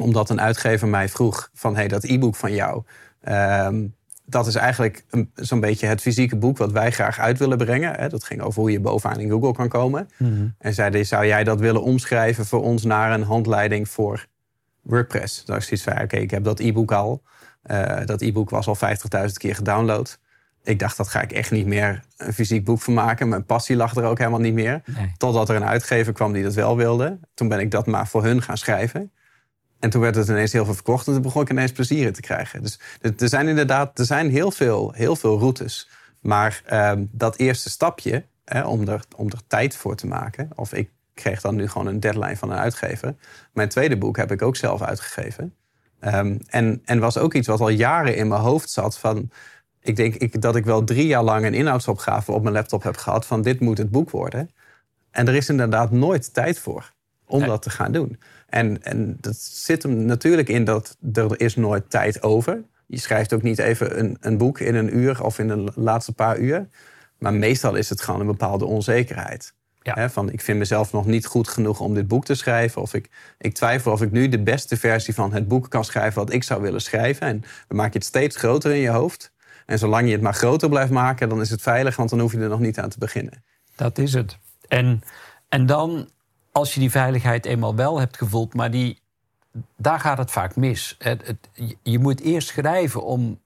omdat 0.00 0.30
een 0.30 0.40
uitgever 0.40 0.88
mij 0.88 1.08
vroeg 1.08 1.50
van 1.54 1.76
hey, 1.76 1.88
dat 1.88 2.04
e-book 2.04 2.36
van 2.36 2.54
jou. 2.54 2.82
Ehm, 3.20 3.84
dat 4.24 4.46
is 4.46 4.54
eigenlijk 4.54 5.04
zo'n 5.34 5.60
beetje 5.60 5.86
het 5.86 6.00
fysieke 6.00 6.36
boek 6.36 6.58
wat 6.58 6.72
wij 6.72 6.90
graag 6.90 7.18
uit 7.18 7.38
willen 7.38 7.58
brengen. 7.58 7.94
Hè. 7.94 8.08
Dat 8.08 8.24
ging 8.24 8.40
over 8.40 8.60
hoe 8.60 8.70
je 8.70 8.80
bovenaan 8.80 9.20
in 9.20 9.30
Google 9.30 9.52
kan 9.52 9.68
komen. 9.68 10.08
Mhm. 10.18 10.46
En 10.58 10.74
zeiden, 10.74 11.06
zou 11.06 11.26
jij 11.26 11.44
dat 11.44 11.60
willen 11.60 11.82
omschrijven 11.82 12.46
voor 12.46 12.62
ons 12.62 12.84
naar 12.84 13.12
een 13.12 13.22
handleiding 13.22 13.88
voor 13.88 14.26
WordPress? 14.82 15.44
Dat 15.44 15.56
is 15.56 15.70
iets 15.70 15.82
van, 15.82 16.00
oké, 16.00 16.16
ik 16.16 16.30
heb 16.30 16.44
dat 16.44 16.60
e-book 16.60 16.92
al. 16.92 17.22
Uh, 17.70 18.04
dat 18.04 18.20
e-book 18.20 18.50
was 18.50 18.66
al 18.66 18.76
50.000 18.76 19.32
keer 19.32 19.54
gedownload. 19.54 20.18
Ik 20.64 20.78
dacht, 20.78 20.96
dat 20.96 21.08
ga 21.08 21.22
ik 21.22 21.32
echt 21.32 21.50
niet 21.50 21.66
meer 21.66 22.02
een 22.16 22.32
fysiek 22.32 22.64
boek 22.64 22.80
van 22.80 22.94
maken. 22.94 23.28
Mijn 23.28 23.44
passie 23.44 23.76
lag 23.76 23.96
er 23.96 24.04
ook 24.04 24.18
helemaal 24.18 24.40
niet 24.40 24.54
meer. 24.54 24.82
Totdat 25.16 25.48
er 25.48 25.56
een 25.56 25.64
uitgever 25.64 26.12
kwam 26.12 26.32
die 26.32 26.42
dat 26.42 26.54
wel 26.54 26.76
wilde. 26.76 27.18
Toen 27.34 27.48
ben 27.48 27.58
ik 27.58 27.70
dat 27.70 27.86
maar 27.86 28.08
voor 28.08 28.24
hun 28.24 28.42
gaan 28.42 28.56
schrijven. 28.56 29.12
En 29.82 29.90
toen 29.90 30.00
werd 30.00 30.14
het 30.14 30.28
ineens 30.28 30.52
heel 30.52 30.64
veel 30.64 30.74
verkocht 30.74 31.06
en 31.06 31.12
toen 31.12 31.22
begon 31.22 31.42
ik 31.42 31.50
ineens 31.50 31.72
plezier 31.72 32.06
in 32.06 32.12
te 32.12 32.20
krijgen. 32.20 32.62
Dus 32.62 32.80
er 33.00 33.28
zijn 33.28 33.48
inderdaad 33.48 33.98
er 33.98 34.04
zijn 34.04 34.30
heel, 34.30 34.50
veel, 34.50 34.92
heel 34.92 35.16
veel 35.16 35.38
routes. 35.38 35.88
Maar 36.20 36.62
ehm, 36.64 37.04
dat 37.10 37.36
eerste 37.36 37.70
stapje, 37.70 38.24
hè, 38.44 38.62
om, 38.64 38.88
er, 38.88 39.04
om 39.16 39.30
er 39.30 39.46
tijd 39.46 39.76
voor 39.76 39.96
te 39.96 40.06
maken. 40.06 40.50
Of 40.54 40.72
ik 40.72 40.90
kreeg 41.14 41.40
dan 41.40 41.54
nu 41.54 41.68
gewoon 41.68 41.86
een 41.86 42.00
deadline 42.00 42.36
van 42.36 42.50
een 42.50 42.58
uitgever. 42.58 43.14
Mijn 43.52 43.68
tweede 43.68 43.96
boek 43.98 44.16
heb 44.16 44.32
ik 44.32 44.42
ook 44.42 44.56
zelf 44.56 44.82
uitgegeven. 44.82 45.54
Um, 46.00 46.38
en, 46.46 46.82
en 46.84 46.98
was 46.98 47.18
ook 47.18 47.34
iets 47.34 47.48
wat 47.48 47.60
al 47.60 47.68
jaren 47.68 48.16
in 48.16 48.28
mijn 48.28 48.40
hoofd 48.40 48.70
zat 48.70 48.98
van... 48.98 49.30
Ik 49.80 49.96
denk 49.96 50.14
ik, 50.14 50.40
dat 50.40 50.56
ik 50.56 50.64
wel 50.64 50.84
drie 50.84 51.06
jaar 51.06 51.22
lang 51.22 51.46
een 51.46 51.54
inhoudsopgave 51.54 52.32
op 52.32 52.42
mijn 52.42 52.54
laptop 52.54 52.82
heb 52.82 52.96
gehad... 52.96 53.26
van 53.26 53.42
dit 53.42 53.60
moet 53.60 53.78
het 53.78 53.90
boek 53.90 54.10
worden. 54.10 54.50
En 55.10 55.28
er 55.28 55.34
is 55.34 55.48
inderdaad 55.48 55.90
nooit 55.90 56.34
tijd 56.34 56.58
voor 56.58 56.92
om 57.32 57.44
dat 57.44 57.62
te 57.62 57.70
gaan 57.70 57.92
doen. 57.92 58.18
En, 58.48 58.82
en 58.82 59.16
dat 59.20 59.36
zit 59.36 59.82
hem 59.82 60.04
natuurlijk 60.04 60.48
in 60.48 60.64
dat 60.64 60.96
er 61.12 61.40
is 61.40 61.56
nooit 61.56 61.90
tijd 61.90 62.22
over. 62.22 62.62
Je 62.86 62.98
schrijft 62.98 63.32
ook 63.32 63.42
niet 63.42 63.58
even 63.58 63.98
een, 63.98 64.16
een 64.20 64.38
boek 64.38 64.60
in 64.60 64.74
een 64.74 64.96
uur 64.96 65.24
of 65.24 65.38
in 65.38 65.48
de 65.48 65.72
laatste 65.74 66.12
paar 66.12 66.38
uur. 66.38 66.68
Maar 67.18 67.34
meestal 67.34 67.74
is 67.74 67.88
het 67.88 68.00
gewoon 68.00 68.20
een 68.20 68.26
bepaalde 68.26 68.64
onzekerheid. 68.64 69.54
van 70.10 70.30
ik 70.30 70.40
vind 70.40 70.58
mezelf 70.58 70.92
nog 70.92 71.06
niet 71.06 71.26
goed 71.26 71.48
genoeg 71.48 71.80
om 71.80 71.94
dit 71.94 72.08
boek 72.08 72.24
te 72.24 72.34
schrijven. 72.34 72.82
Of 72.82 72.94
ik, 72.94 73.10
ik 73.38 73.54
twijfel 73.54 73.92
of 73.92 74.02
ik 74.02 74.10
nu 74.10 74.28
de 74.28 74.42
beste 74.42 74.76
versie 74.76 75.14
van 75.14 75.32
het 75.32 75.48
boek 75.48 75.70
kan 75.70 75.84
schrijven 75.84 76.24
wat 76.24 76.32
ik 76.32 76.42
zou 76.42 76.62
willen 76.62 76.80
schrijven. 76.80 77.26
En 77.26 77.40
dan 77.68 77.76
maak 77.76 77.92
je 77.92 77.98
het 77.98 78.06
steeds 78.06 78.36
groter 78.36 78.70
in 78.70 78.80
je 78.80 78.90
hoofd. 78.90 79.32
En 79.66 79.78
zolang 79.78 80.06
je 80.06 80.12
het 80.12 80.22
maar 80.22 80.34
groter 80.34 80.68
blijft 80.68 80.90
maken, 80.90 81.28
dan 81.28 81.40
is 81.40 81.50
het 81.50 81.62
veilig, 81.62 81.96
want 81.96 82.10
dan 82.10 82.20
hoef 82.20 82.32
je 82.32 82.38
er 82.38 82.48
nog 82.48 82.60
niet 82.60 82.78
aan 82.78 82.88
te 82.88 82.98
beginnen. 82.98 83.44
Dat 83.76 83.98
is 83.98 84.12
het. 84.12 84.38
En, 84.68 85.02
en 85.48 85.66
dan, 85.66 86.08
als 86.52 86.74
je 86.74 86.80
die 86.80 86.90
veiligheid 86.90 87.46
eenmaal 87.46 87.74
wel 87.74 87.98
hebt 87.98 88.16
gevoeld, 88.16 88.54
maar 88.54 88.70
die, 88.70 89.00
daar 89.76 90.00
gaat 90.00 90.18
het 90.18 90.30
vaak 90.30 90.56
mis. 90.56 90.96
Het, 90.98 91.26
het, 91.26 91.48
je 91.82 91.98
moet 91.98 92.20
eerst 92.20 92.48
schrijven 92.48 93.04
om 93.04 93.38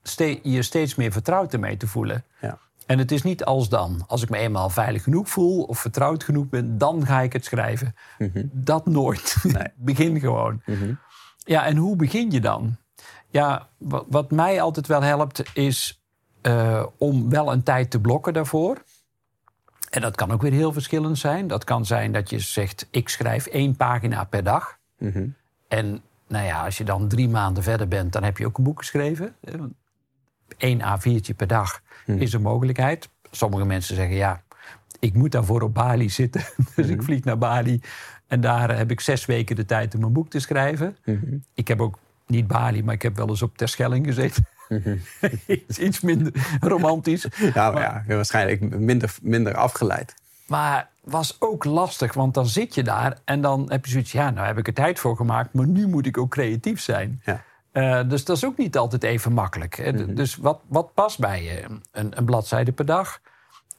je 0.43 0.63
steeds 0.63 0.95
meer 0.95 1.13
vertrouwd 1.13 1.53
ermee 1.53 1.77
te 1.77 1.87
voelen. 1.87 2.25
Ja. 2.41 2.59
En 2.87 2.99
het 2.99 3.13
is 3.13 3.23
niet 3.23 3.45
als 3.45 3.69
dan. 3.69 4.05
Als 4.07 4.23
ik 4.23 4.31
me 4.31 4.37
eenmaal 4.37 4.71
veilig 4.71 5.03
genoeg 5.03 5.29
voel 5.29 5.63
of 5.63 5.79
vertrouwd 5.79 6.25
genoeg 6.25 6.49
ben, 6.49 6.79
dan 6.79 7.07
ga 7.07 7.21
ik 7.21 7.33
het 7.33 7.45
schrijven. 7.45 7.95
Mhm. 8.19 8.45
Dat 8.53 8.87
nooit. 8.87 9.37
Nee. 9.43 9.69
begin 9.75 10.21
gewoon. 10.21 10.63
Mhm. 10.67 10.93
Ja, 11.45 11.67
en 11.67 11.77
hoe 11.77 11.97
begin 11.97 12.31
je 12.31 12.41
dan? 12.41 12.77
Ja, 13.29 13.69
wat, 14.09 14.31
mij 14.31 14.61
altijd 14.61 14.87
wel 14.87 15.03
helpt 15.03 15.43
is 15.55 16.03
uh, 16.43 16.87
om 16.99 17.31
wel 17.31 17.53
een 17.53 17.63
tijd 17.63 17.91
te 17.91 18.01
blokken 18.01 18.33
daarvoor. 18.33 18.83
En 19.91 20.01
dat 20.01 20.17
kan 20.17 20.31
ook 20.31 20.43
weer 20.43 20.53
heel 20.53 20.73
verschillend 20.73 21.19
zijn. 21.19 21.47
Dat 21.47 21.65
kan 21.65 21.87
zijn 21.87 22.13
dat 22.13 22.31
je 22.31 22.39
zegt: 22.39 22.87
ik 22.91 23.09
schrijf 23.09 23.47
één 23.47 23.77
pagina 23.77 24.25
per 24.25 24.45
dag. 24.45 24.79
Mm 24.99 25.35
En 25.69 26.03
nou 26.29 26.47
ja, 26.47 26.65
als 26.65 26.79
je 26.79 26.85
dan 26.85 27.09
drie 27.09 27.29
maanden 27.29 27.63
verder 27.63 27.89
bent, 27.89 28.13
dan 28.13 28.23
heb 28.23 28.39
je 28.39 28.47
ook 28.47 28.59
een 28.59 28.65
boek 28.65 28.79
geschreven. 28.79 29.35
Eén 30.59 30.81
A4'tje 30.81 31.37
per 31.37 31.47
dag 31.47 31.83
mhm. 32.07 32.19
is 32.19 32.33
een 32.33 32.43
mogelijkheid. 32.43 33.09
Sommige 33.31 33.65
mensen 33.65 33.97
zeggen: 33.97 34.17
ja, 34.17 34.43
ik 34.99 35.15
moet 35.15 35.33
daarvoor 35.33 35.63
op 35.63 35.75
Bali 35.75 36.11
zitten. 36.11 36.45
dus 36.77 36.87
ik 36.89 36.97
mhm. 36.97 37.05
vlieg 37.05 37.25
naar 37.25 37.39
Bali. 37.39 37.81
En 38.27 38.41
daar 38.41 38.77
heb 38.77 38.91
ik 38.91 39.01
zes 39.01 39.27
weken 39.27 39.57
de 39.57 39.65
tijd 39.65 39.95
om 39.95 40.03
een 40.03 40.13
boek 40.13 40.29
te 40.29 40.41
schrijven. 40.41 40.97
Mhm. 41.05 41.37
Ik 41.55 41.69
heb 41.69 41.81
ook 41.81 41.99
niet 42.27 42.47
Bali, 42.47 42.83
maar 42.83 42.95
ik 42.95 43.03
heb 43.03 43.17
wel 43.17 43.29
eens 43.29 43.43
op 43.43 43.57
Terschelling 43.57 44.07
gezeten. 44.07 44.47
iets, 45.79 46.01
minder 46.01 46.33
romantisch. 46.61 47.27
Ja, 47.55 47.71
maar, 47.71 48.05
ja, 48.07 48.15
waarschijnlijk 48.15 48.79
minder, 48.79 49.15
minder 49.23 49.55
afgeleid. 49.55 50.15
Maar 50.47 50.89
was 51.01 51.37
ook 51.39 51.65
lastig, 51.65 52.13
want 52.13 52.35
dan 52.35 52.47
zit 52.47 52.75
je 52.75 52.83
daar 52.83 53.19
en 53.25 53.41
dan 53.41 53.67
heb 53.69 53.85
je 53.85 53.91
zoiets... 53.91 54.13
ja, 54.13 54.31
nou 54.31 54.47
heb 54.47 54.59
ik 54.59 54.67
er 54.67 54.75
tijd 54.75 54.99
voor 54.99 55.17
gemaakt, 55.17 55.53
maar 55.53 55.67
nu 55.67 55.87
moet 55.87 56.07
ik 56.07 56.19
ook 56.19 56.31
creatief 56.31 56.81
zijn. 56.81 57.23
Ja. 57.25 57.43
Uh, 57.73 58.09
dus 58.09 58.25
dat 58.25 58.37
is 58.37 58.45
ook 58.45 58.57
niet 58.57 58.77
altijd 58.77 59.03
even 59.03 59.33
makkelijk. 59.33 59.93
Mhm. 59.93 60.15
Dus 60.15 60.37
wat, 60.37 60.61
wat 60.67 60.95
past 60.95 61.19
bij 61.19 61.43
je? 61.43 61.65
Een, 61.93 62.19
een 62.19 62.25
bladzijde 62.25 62.73
per 62.73 62.85
dag. 62.87 63.21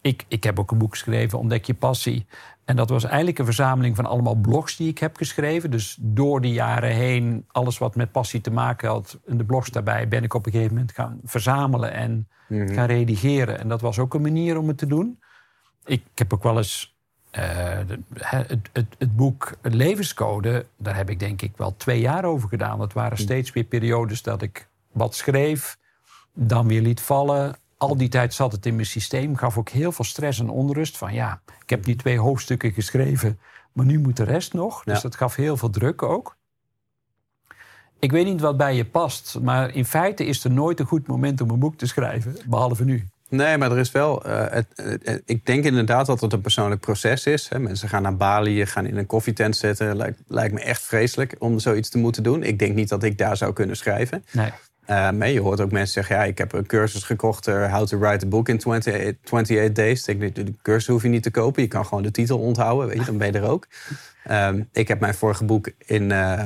Ik, 0.08 0.26
ik 0.28 0.44
heb 0.44 0.60
ook 0.60 0.72
een 0.72 0.78
boek 0.78 0.92
geschreven, 0.92 1.40
Ontdek 1.40 1.66
je 1.66 1.74
passie. 1.74 2.26
En 2.66 2.76
dat 2.76 2.90
was 2.90 3.04
eigenlijk 3.04 3.40
een 3.40 3.46
verzameling 3.46 3.96
van 3.96 4.06
allemaal 4.06 4.36
blogs 4.36 4.76
die 4.76 4.90
ik 4.90 4.98
heb 4.98 5.16
geschreven. 5.16 5.72
Dus 5.72 5.98
door 6.00 6.42
de 6.42 6.52
jaren 6.52 6.92
heen, 6.92 7.46
alles 7.52 7.78
wat 7.78 7.96
met 7.96 8.12
passie 8.12 8.42
te 8.42 8.52
maken 8.52 8.90
had, 8.90 9.20
en 9.26 9.38
de 9.38 9.44
blogs 9.44 9.70
daarbij, 9.70 10.08
ben 10.08 10.24
ik 10.24 10.34
op 10.34 10.46
een 10.46 10.52
gegeven 10.52 10.74
moment 10.74 10.92
gaan 10.92 11.20
verzamelen 11.24 11.94
en 11.94 12.28
mhm. 12.48 12.74
gaan 12.74 12.86
redigeren. 12.86 13.60
En 13.60 13.68
dat 13.68 13.82
was 13.82 14.00
ook 14.00 14.14
een 14.14 14.22
manier 14.22 14.58
om 14.58 14.68
het 14.68 14.78
te 14.78 14.88
doen. 14.88 15.20
Ik 15.86 16.04
heb 16.16 16.34
ook 16.34 16.44
wel 16.44 16.58
eens 16.58 16.96
uh, 17.32 17.44
het, 18.14 18.70
het, 18.74 18.96
het, 18.98 19.16
boek 19.16 19.58
Levenscode, 19.62 20.66
daar 20.78 20.96
heb 20.96 21.10
ik 21.10 21.20
denk 21.20 21.42
ik 21.42 21.58
wel 21.58 21.76
twee 21.78 22.00
jaar 22.00 22.26
over 22.26 22.50
gedaan. 22.50 22.80
Dat 22.80 22.94
waren 22.94 23.14
mhm. 23.14 23.22
steeds 23.22 23.52
weer 23.52 23.64
periodes 23.64 24.22
dat 24.22 24.42
ik 24.42 24.68
wat 24.92 25.16
schreef, 25.16 25.78
dan 26.34 26.68
weer 26.68 26.82
liet 26.82 27.02
vallen, 27.02 27.56
al 27.78 27.98
die 27.98 28.10
tijd 28.10 28.34
zat 28.34 28.52
het 28.52 28.66
in 28.66 28.76
mijn 28.76 28.88
systeem. 28.88 29.36
Gaf 29.36 29.58
ook 29.58 29.70
heel 29.70 29.92
veel 29.92 30.06
stress 30.06 30.40
en 30.40 30.50
onrust. 30.50 30.98
Van 30.98 31.14
ja, 31.14 31.42
ik 31.62 31.70
heb 31.70 31.84
die 31.84 31.96
twee 31.96 32.20
hoofdstukken 32.20 32.72
geschreven. 32.72 33.40
Maar 33.72 33.86
nu 33.86 34.00
moet 34.00 34.18
de 34.18 34.24
rest 34.24 34.54
nog. 34.54 34.84
Dus 34.84 35.02
dat 35.02 35.16
gaf 35.16 35.36
heel 35.36 35.58
veel 35.58 35.70
druk 35.70 36.04
ook. 36.04 36.36
Ik 38.00 38.12
weet 38.12 38.26
niet 38.26 38.42
wat 38.42 38.58
bij 38.58 38.76
je 38.76 38.86
past. 38.86 39.40
Maar 39.42 39.76
in 39.76 39.86
feite 39.86 40.26
is 40.26 40.44
er 40.44 40.52
nooit 40.52 40.80
een 40.80 40.86
goed 40.86 41.08
moment 41.08 41.42
om 41.42 41.50
een 41.50 41.60
boek 41.60 41.78
te 41.78 41.88
schrijven. 41.88 42.36
Behalve 42.46 42.84
nu. 42.84 43.08
Nee, 43.30 43.58
maar 43.58 43.72
er 43.72 43.78
is 43.78 43.92
wel. 43.92 44.28
Uh, 44.28 44.46
het, 44.50 45.22
ik 45.26 45.46
denk 45.46 45.64
inderdaad 45.64 46.06
dat 46.06 46.22
het 46.22 46.34
een 46.34 46.42
persoonlijk 46.42 46.82
proces 46.82 47.26
is. 47.26 47.50
Hè. 47.50 47.60
Mensen 47.60 47.90
gaan 47.90 48.02
naar 48.02 48.18
Bali, 48.18 48.66
gaan 48.66 48.86
in 48.86 48.98
een 48.98 49.06
koffietent 49.06 49.56
zitten. 49.56 49.96
Lijkt, 49.96 50.20
lijkt 50.28 50.54
me 50.54 50.62
echt 50.62 50.82
vreselijk 50.82 51.36
om 51.40 51.60
zoiets 51.60 51.90
te 51.90 51.98
moeten 51.98 52.24
doen. 52.24 52.44
Ik 52.44 52.60
denk 52.60 52.76
niet 52.76 52.90
dat 52.90 53.04
ik 53.04 53.18
daar 53.18 53.38
zou 53.38 53.54
kunnen 53.54 53.78
schrijven. 53.78 54.26
Nee. 54.32 54.52
Um, 54.90 55.24
je 55.24 55.42
hoort 55.42 55.62
ook 55.62 55.72
mensen 55.72 55.94
zeggen, 55.94 56.16
ja, 56.16 56.24
ik 56.24 56.38
heb 56.38 56.54
een 56.54 56.66
cursus 56.66 57.04
gekocht, 57.04 57.48
uh, 57.48 57.74
How 57.74 57.88
to 57.88 57.98
Write 58.00 58.26
a 58.26 58.30
Book 58.30 58.50
in 58.50 58.56
28, 58.56 59.16
28 59.24 59.72
Days. 59.72 60.04
De, 60.04 60.32
de, 60.32 60.54
cursus 60.62 60.88
hoef 60.88 61.04
je 61.04 61.10
niet 61.10 61.24
te 61.24 61.32
kopen, 61.32 61.62
je 61.62 61.68
kan 61.68 61.86
gewoon 61.86 62.04
de 62.04 62.12
titel 62.12 62.40
onthouden, 62.40 62.88
weet 62.88 62.98
je, 62.98 63.06
dan 63.06 63.18
ben 63.18 63.32
je 63.32 63.40
er 63.40 63.50
ook. 63.50 63.68
Um, 64.32 64.70
ik 64.72 64.88
heb 64.88 65.00
mijn 65.00 65.14
vorige 65.14 65.46
boek 65.46 65.72
in 65.78 66.10
uh, 66.10 66.44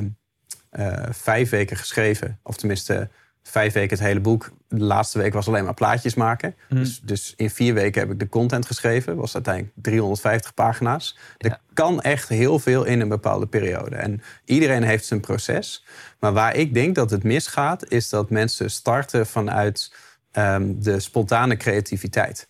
uh, 0.72 0.92
vijf 1.10 1.50
weken 1.50 1.76
geschreven, 1.76 2.38
of 2.42 2.56
tenminste 2.56 3.10
vijf 3.42 3.72
weken 3.72 3.96
het 3.96 4.06
hele 4.06 4.20
boek. 4.20 4.50
De 4.68 4.84
laatste 4.84 5.18
week 5.18 5.32
was 5.32 5.48
alleen 5.48 5.64
maar 5.64 5.74
plaatjes 5.74 6.14
maken. 6.14 6.54
Mhm. 6.68 6.80
Dus, 6.80 7.00
dus, 7.00 7.34
in 7.36 7.50
vier 7.50 7.74
weken 7.74 8.00
heb 8.00 8.10
ik 8.10 8.18
de 8.18 8.28
content 8.28 8.66
geschreven. 8.66 9.16
was 9.16 9.34
uiteindelijk 9.34 9.74
350 9.76 10.54
pagina's. 10.54 11.18
Er 11.38 11.58
kan 11.72 12.00
echt 12.00 12.28
heel 12.28 12.58
veel 12.58 12.84
in 12.84 13.00
een 13.00 13.08
bepaalde 13.08 13.46
periode. 13.46 13.96
En 13.96 14.22
iedereen 14.44 14.82
heeft 14.82 15.04
zijn 15.04 15.20
proces. 15.20 15.84
Maar 16.20 16.32
waar 16.32 16.56
ik 16.56 16.74
denk 16.74 16.94
dat 16.94 17.10
het 17.10 17.22
misgaat, 17.22 17.90
is 17.90 18.08
dat 18.08 18.30
mensen 18.30 18.70
starten 18.70 19.26
vanuit 19.26 19.94
ehm, 20.32 20.72
de 20.76 21.00
spontane 21.00 21.56
creativiteit. 21.56 22.48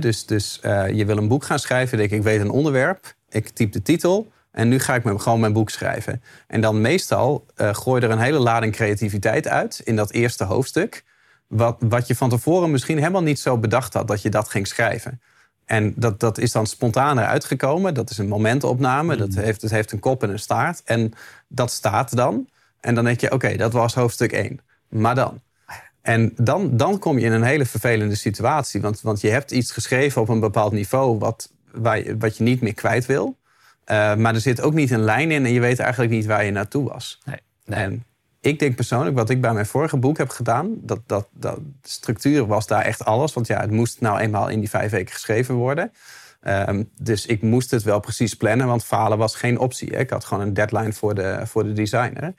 dus 0.00 0.26
dus 0.26 0.60
uh, 0.64 0.90
je 0.90 1.04
wil 1.04 1.16
een 1.16 1.28
boek 1.28 1.44
gaan 1.44 1.58
schrijven. 1.58 1.98
Denk 1.98 2.10
ik, 2.10 2.16
ik 2.18 2.24
weet 2.24 2.40
een 2.40 2.50
onderwerp. 2.50 3.14
Ik 3.28 3.48
typ 3.48 3.72
de 3.72 3.82
titel. 3.82 4.32
En 4.54 4.68
nu 4.68 4.78
ga 4.78 4.94
ik 4.94 5.04
me 5.04 5.18
gewoon 5.18 5.40
mijn 5.40 5.52
boek 5.52 5.70
schrijven. 5.70 6.22
En 6.46 6.60
dan 6.60 6.80
meestal 6.80 7.46
uh, 7.56 7.74
gooi 7.74 8.02
er 8.02 8.10
een 8.10 8.18
hele 8.18 8.38
lading 8.38 8.72
creativiteit 8.72 9.48
uit 9.48 9.80
in 9.84 9.96
dat 9.96 10.10
eerste 10.10 10.44
hoofdstuk. 10.44 11.04
Wat, 11.46 11.76
wat 11.78 12.06
je 12.06 12.16
van 12.16 12.28
tevoren 12.28 12.70
misschien 12.70 12.98
helemaal 12.98 13.22
niet 13.22 13.38
zo 13.38 13.58
bedacht 13.58 13.94
had 13.94 14.08
dat 14.08 14.22
je 14.22 14.28
dat 14.28 14.48
ging 14.48 14.66
schrijven. 14.66 15.20
En 15.64 15.92
dat, 15.96 16.20
dat 16.20 16.38
is 16.38 16.52
dan 16.52 16.66
spontaner 16.66 17.24
uitgekomen. 17.24 17.94
Dat 17.94 18.10
is 18.10 18.18
een 18.18 18.28
momentopname. 18.28 19.16
Dat 19.16 19.28
mm. 19.28 19.38
heeft, 19.38 19.62
het 19.62 19.70
heeft 19.70 19.92
een 19.92 19.98
kop 19.98 20.22
en 20.22 20.30
een 20.30 20.38
staart. 20.38 20.82
En 20.84 21.12
dat 21.48 21.70
staat 21.70 22.16
dan. 22.16 22.48
En 22.80 22.94
dan 22.94 23.04
denk 23.04 23.20
je, 23.20 23.32
oké, 23.32 23.56
dat 23.56 23.72
was 23.72 23.94
hoofdstuk 23.94 24.32
1. 24.32 24.60
Maar 24.88 25.14
dan? 25.14 25.40
En 26.02 26.32
dan, 26.36 26.76
dan 26.76 26.98
kom 26.98 27.18
je 27.18 27.26
in 27.26 27.32
een 27.32 27.42
hele 27.42 27.66
vervelende 27.66 28.14
situatie. 28.14 28.80
Want, 28.80 29.00
want 29.00 29.20
je 29.20 29.30
hebt 29.30 29.50
iets 29.50 29.70
geschreven 29.70 30.22
op 30.22 30.28
een 30.28 30.40
bepaald 30.40 30.72
niveau... 30.72 31.18
wat, 31.18 31.50
waar 31.72 31.98
je, 31.98 32.16
wat 32.16 32.36
je 32.36 32.44
niet 32.44 32.60
meer 32.60 32.74
kwijt 32.74 33.06
wil. 33.06 33.36
Uh, 33.86 34.14
maar 34.14 34.34
er 34.34 34.40
zit 34.40 34.60
ook 34.60 34.74
niet 34.74 34.90
een 34.90 35.04
lijn 35.04 35.30
in 35.30 35.44
en 35.44 35.52
je 35.52 35.60
weet 35.60 35.78
eigenlijk 35.78 36.12
niet 36.12 36.26
waar 36.26 36.44
je 36.44 36.50
naartoe 36.50 36.88
was. 36.88 37.20
Nee, 37.24 37.38
nee. 37.64 37.84
En 37.84 38.04
ik 38.40 38.58
denk 38.58 38.76
persoonlijk, 38.76 39.16
wat 39.16 39.30
ik 39.30 39.40
bij 39.40 39.52
mijn 39.52 39.66
vorige 39.66 39.96
boek 39.96 40.18
heb 40.18 40.28
gedaan, 40.28 40.74
dat, 40.80 41.00
dat, 41.06 41.28
dat 41.32 41.58
structuur 41.82 42.46
was 42.46 42.66
daar 42.66 42.82
echt 42.82 43.04
alles. 43.04 43.32
Want 43.32 43.46
ja, 43.46 43.60
het 43.60 43.70
moest 43.70 44.00
nou 44.00 44.18
eenmaal 44.18 44.48
in 44.48 44.60
die 44.60 44.70
vijf 44.70 44.90
weken 44.90 45.12
geschreven 45.12 45.54
worden. 45.54 45.92
Um, 46.46 46.90
dus 46.96 47.26
ik 47.26 47.42
moest 47.42 47.70
het 47.70 47.82
wel 47.82 48.00
precies 48.00 48.34
plannen, 48.34 48.66
want 48.66 48.84
falen 48.84 49.18
was 49.18 49.34
geen 49.34 49.58
optie. 49.58 49.88
Hè. 49.90 49.98
Ik 49.98 50.10
had 50.10 50.24
gewoon 50.24 50.46
een 50.46 50.54
deadline 50.54 50.92
voor 50.92 51.14
de, 51.14 51.40
voor 51.44 51.64
de 51.64 51.72
designer. 51.72 52.34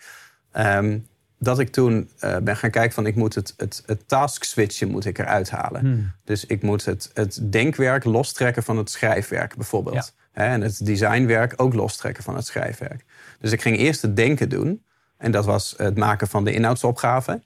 Um, 0.57 1.07
dat 1.37 1.59
ik 1.59 1.69
toen 1.69 2.09
uh, 2.23 2.37
ben 2.37 2.57
gaan 2.57 2.69
kijken 2.69 2.93
van 2.93 3.05
ik 3.05 3.15
moet 3.15 3.35
het, 3.35 3.53
het, 3.57 3.83
het 3.85 4.07
task 4.07 4.43
switchen 4.43 4.89
moet 4.89 5.05
ik 5.05 5.19
eruit 5.19 5.49
halen. 5.49 5.81
Hmm. 5.81 6.11
Dus 6.23 6.45
ik 6.45 6.61
moet 6.61 6.85
het, 6.85 7.11
het 7.13 7.39
denkwerk 7.51 8.03
lostrekken 8.03 8.63
van 8.63 8.77
het 8.77 8.89
schrijfwerk 8.89 9.55
bijvoorbeeld. 9.55 10.13
Ja. 10.33 10.43
En 10.43 10.61
het 10.61 10.85
designwerk 10.85 11.53
ook 11.55 11.73
lostrekken 11.73 12.23
van 12.23 12.35
het 12.35 12.45
schrijfwerk. 12.45 13.05
Dus 13.39 13.51
ik 13.51 13.61
ging 13.61 13.77
eerst 13.77 14.01
het 14.01 14.15
denken 14.15 14.49
doen. 14.49 14.83
En 15.17 15.31
dat 15.31 15.45
was 15.45 15.73
het 15.77 15.97
maken 15.97 16.27
van 16.27 16.43
de 16.43 16.53
inhoudsopgave. 16.53 17.41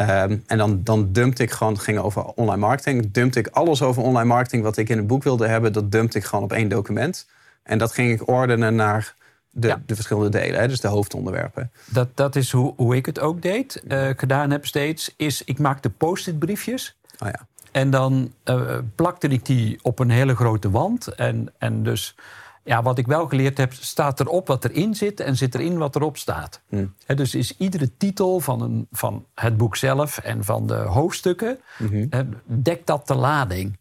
Um, 0.00 0.42
en 0.46 0.58
dan, 0.58 0.80
dan 0.84 1.12
dumpte 1.12 1.42
ik 1.42 1.50
gewoon, 1.50 1.72
het 1.72 1.82
ging 1.82 1.98
over 1.98 2.24
online 2.24 2.60
marketing. 2.60 3.12
Dumpte 3.12 3.38
ik 3.38 3.46
alles 3.46 3.82
over 3.82 4.02
online 4.02 4.28
marketing 4.28 4.62
wat 4.62 4.76
ik 4.76 4.88
in 4.88 4.96
het 4.96 5.06
boek 5.06 5.22
wilde 5.22 5.46
hebben, 5.46 5.72
dat 5.72 5.92
dumpte 5.92 6.18
ik 6.18 6.24
gewoon 6.24 6.44
op 6.44 6.52
één 6.52 6.68
document. 6.68 7.28
En 7.62 7.78
dat 7.78 7.92
ging 7.92 8.12
ik 8.12 8.28
ordenen 8.28 8.74
naar 8.74 9.14
de, 9.54 9.76
de 9.86 9.94
verschillende 9.94 10.38
delen, 10.38 10.60
hè, 10.60 10.68
dus 10.68 10.80
de 10.80 10.88
hoofdonderwerpen. 10.88 11.70
Dat, 11.84 12.08
dat 12.16 12.36
is 12.36 12.52
hoe, 12.52 12.72
hoe 12.76 12.96
ik 12.96 13.06
het 13.06 13.20
ook 13.20 13.42
deed, 13.42 13.82
uh, 13.88 14.08
gedaan 14.16 14.50
heb 14.50 14.66
steeds, 14.66 15.14
is 15.16 15.44
ik 15.44 15.58
maakte 15.58 15.90
post-it 15.90 16.38
briefjes. 16.38 16.96
Oh 17.18 17.28
ja. 17.28 17.46
En 17.72 17.90
dan 17.90 18.32
uh, 18.44 18.78
plakte 18.94 19.28
ik 19.28 19.46
die 19.46 19.78
op 19.82 19.98
een 19.98 20.10
hele 20.10 20.34
grote 20.34 20.70
wand. 20.70 21.06
En, 21.06 21.52
en 21.58 21.82
dus 21.82 22.16
ja, 22.64 22.82
wat 22.82 22.98
ik 22.98 23.06
wel 23.06 23.28
geleerd 23.28 23.58
heb, 23.58 23.72
staat 23.72 24.20
erop 24.20 24.46
wat 24.46 24.64
erin 24.64 24.94
zit 24.94 25.20
en 25.20 25.36
zit 25.36 25.54
erin 25.54 25.78
wat 25.78 25.96
erop 25.96 26.16
staat. 26.16 26.60
Hm. 26.68 26.86
dus 27.06 27.34
is 27.34 27.56
iedere 27.56 27.96
titel 27.96 28.40
van, 28.40 28.60
een, 28.60 28.86
van 28.90 29.26
het 29.34 29.56
boek 29.56 29.76
zelf 29.76 30.18
en 30.18 30.44
van 30.44 30.66
de 30.66 30.74
hoofdstukken, 30.74 31.58
mm 31.78 32.08
dekt 32.44 32.86
dat 32.86 33.06
de 33.06 33.14
lading. 33.14 33.78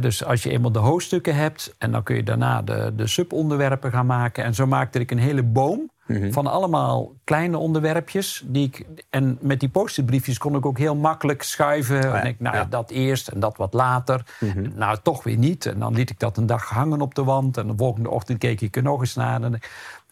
Dus 0.00 0.24
als 0.24 0.42
je 0.42 0.50
eenmaal 0.50 0.72
de 0.72 0.78
hoofdstukken 0.78 1.34
hebt 1.34 1.74
en 1.78 1.92
dan 1.92 2.02
kun 2.02 2.16
je 2.16 2.22
daarna 2.22 2.62
de, 2.62 2.92
de 2.96 3.06
subonderwerpen 3.06 3.90
gaan 3.90 4.06
maken. 4.06 4.44
En 4.44 4.54
zo 4.54 4.66
maakte 4.66 4.98
ik 4.98 5.10
een 5.10 5.18
hele 5.18 5.42
boom 5.42 5.90
Mhm. 6.06 6.32
Van 6.32 6.46
allemaal 6.46 7.12
kleine 7.24 7.58
onderwerpjes. 7.58 8.42
Die 8.46 8.66
ik, 8.66 8.86
en 9.10 9.38
met 9.40 9.60
die 9.60 9.68
post 9.68 10.04
briefjes 10.04 10.38
kon 10.38 10.56
ik 10.56 10.66
ook 10.66 10.78
heel 10.78 10.96
makkelijk 10.96 11.42
schuiven. 11.42 12.20
En 12.20 12.26
ik, 12.26 12.40
nou, 12.40 12.68
dat 12.68 12.90
eerst 12.90 13.28
en 13.28 13.40
dat 13.40 13.56
wat 13.56 13.72
later. 13.72 14.24
Mhm. 14.40 14.70
Nou, 14.74 14.98
toch 15.02 15.22
weer 15.22 15.36
niet. 15.36 15.66
En 15.66 15.78
dan 15.78 15.94
liet 15.94 16.10
ik 16.10 16.18
dat 16.18 16.36
een 16.36 16.46
dag 16.46 16.68
hangen 16.68 17.00
op 17.00 17.14
de 17.14 17.24
wand. 17.24 17.56
En 17.56 17.66
de 17.66 17.76
volgende 17.76 18.10
ochtend 18.10 18.38
keek 18.38 18.60
ik 18.60 18.76
er 18.76 18.82
nog 18.82 19.00
eens 19.00 19.14
naar. 19.14 19.40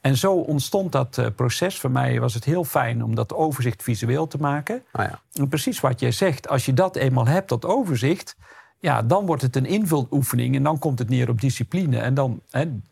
En 0.00 0.16
zo 0.16 0.32
ontstond 0.32 0.92
dat 0.92 1.16
uh, 1.18 1.26
proces. 1.36 1.78
Voor 1.78 1.90
mij 1.90 2.20
was 2.20 2.34
het 2.34 2.44
heel 2.44 2.64
fijn 2.64 3.04
om 3.04 3.14
dat 3.14 3.34
overzicht 3.34 3.82
visueel 3.82 4.26
te 4.26 4.38
maken. 4.38 4.82
Oh 4.92 5.04
ja. 5.04 5.20
En 5.32 5.48
precies 5.48 5.80
wat 5.80 6.00
jij 6.00 6.12
zegt, 6.12 6.48
als 6.48 6.66
je 6.66 6.74
dat 6.74 6.96
eenmaal 6.96 7.26
hebt, 7.26 7.48
dat 7.48 7.64
overzicht, 7.64 8.36
ja, 8.80 9.02
dan 9.02 9.26
wordt 9.26 9.42
het 9.42 9.56
een 9.56 9.66
invuloefening 9.66 10.54
en 10.54 10.62
dan 10.62 10.78
komt 10.78 10.98
het 10.98 11.08
neer 11.08 11.28
op 11.28 11.40
discipline. 11.40 11.98
En 11.98 12.14
dan 12.14 12.42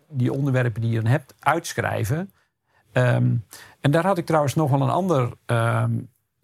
die 0.09 0.33
onderwerpen 0.33 0.80
die 0.80 0.90
je 0.90 1.00
dan 1.00 1.11
hebt, 1.11 1.35
uitschrijven. 1.38 2.30
Ehm, 2.92 3.35
en 3.80 3.90
daar 3.90 4.07
had 4.07 4.18
ik 4.18 4.26
trouwens 4.26 4.54
nog 4.54 4.71
wel 4.71 4.83
een 4.83 4.88
ander 4.88 5.33
ehm, 5.47 5.92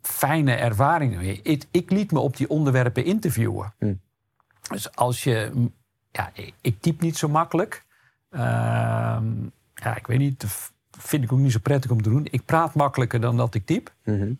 fijne 0.02 0.52
ervaring 0.52 1.16
mee. 1.16 1.40
Ik, 1.42 1.64
ik, 1.70 1.90
liet 1.90 2.12
me 2.12 2.18
op 2.18 2.36
die 2.36 2.48
onderwerpen 2.48 3.04
interviewen. 3.04 3.74
Hm. 3.78 3.94
Dus 4.68 4.96
als 4.96 5.24
je. 5.24 5.68
Ja, 6.10 6.30
ik, 6.60 6.80
typ 6.80 7.00
niet 7.00 7.16
zo 7.16 7.28
makkelijk. 7.28 7.84
Ehm, 8.30 9.32
ja, 9.74 9.96
ik 9.96 10.06
weet 10.06 10.18
niet. 10.18 10.44
Vind 10.90 11.24
ik 11.24 11.32
ook 11.32 11.38
niet 11.38 11.52
zo 11.52 11.58
prettig 11.62 11.90
om 11.90 12.02
te 12.02 12.10
doen. 12.10 12.26
Ik 12.30 12.44
praat 12.44 12.74
makkelijker 12.74 13.20
dan 13.20 13.36
dat 13.36 13.54
ik 13.54 13.66
typ. 13.66 13.92
Mhm. 14.04 14.32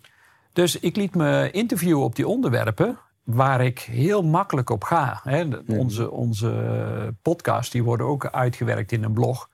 Dus 0.53 0.79
ik 0.79 0.97
liet 0.97 1.15
me 1.15 1.51
interviewen 1.51 2.05
op 2.05 2.17
die 2.17 2.29
onderwerpen 2.29 2.99
waar 3.25 3.65
ik 3.65 3.79
heel 3.79 4.23
makkelijk 4.23 4.71
op 4.71 4.85
ga. 4.85 5.21
Hè. 5.23 5.49
Onze, 5.67 6.11
onze 6.11 7.15
podcasts 7.23 7.73
die 7.73 7.83
worden 7.83 8.07
ook 8.07 8.27
uitgewerkt 8.27 8.93
in 8.93 9.05
een 9.05 9.13
blog. 9.13 9.49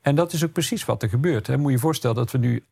En 0.00 0.14
dat 0.14 0.32
is 0.32 0.44
ook 0.44 0.52
precies 0.52 0.84
wat 0.84 1.02
er 1.02 1.08
gebeurt. 1.08 1.46
Hè. 1.46 1.56
Moet 1.56 1.66
je 1.66 1.72
je 1.72 1.78
voorstellen 1.78 2.16
dat 2.16 2.30
we 2.30 2.38
nu 2.38 2.64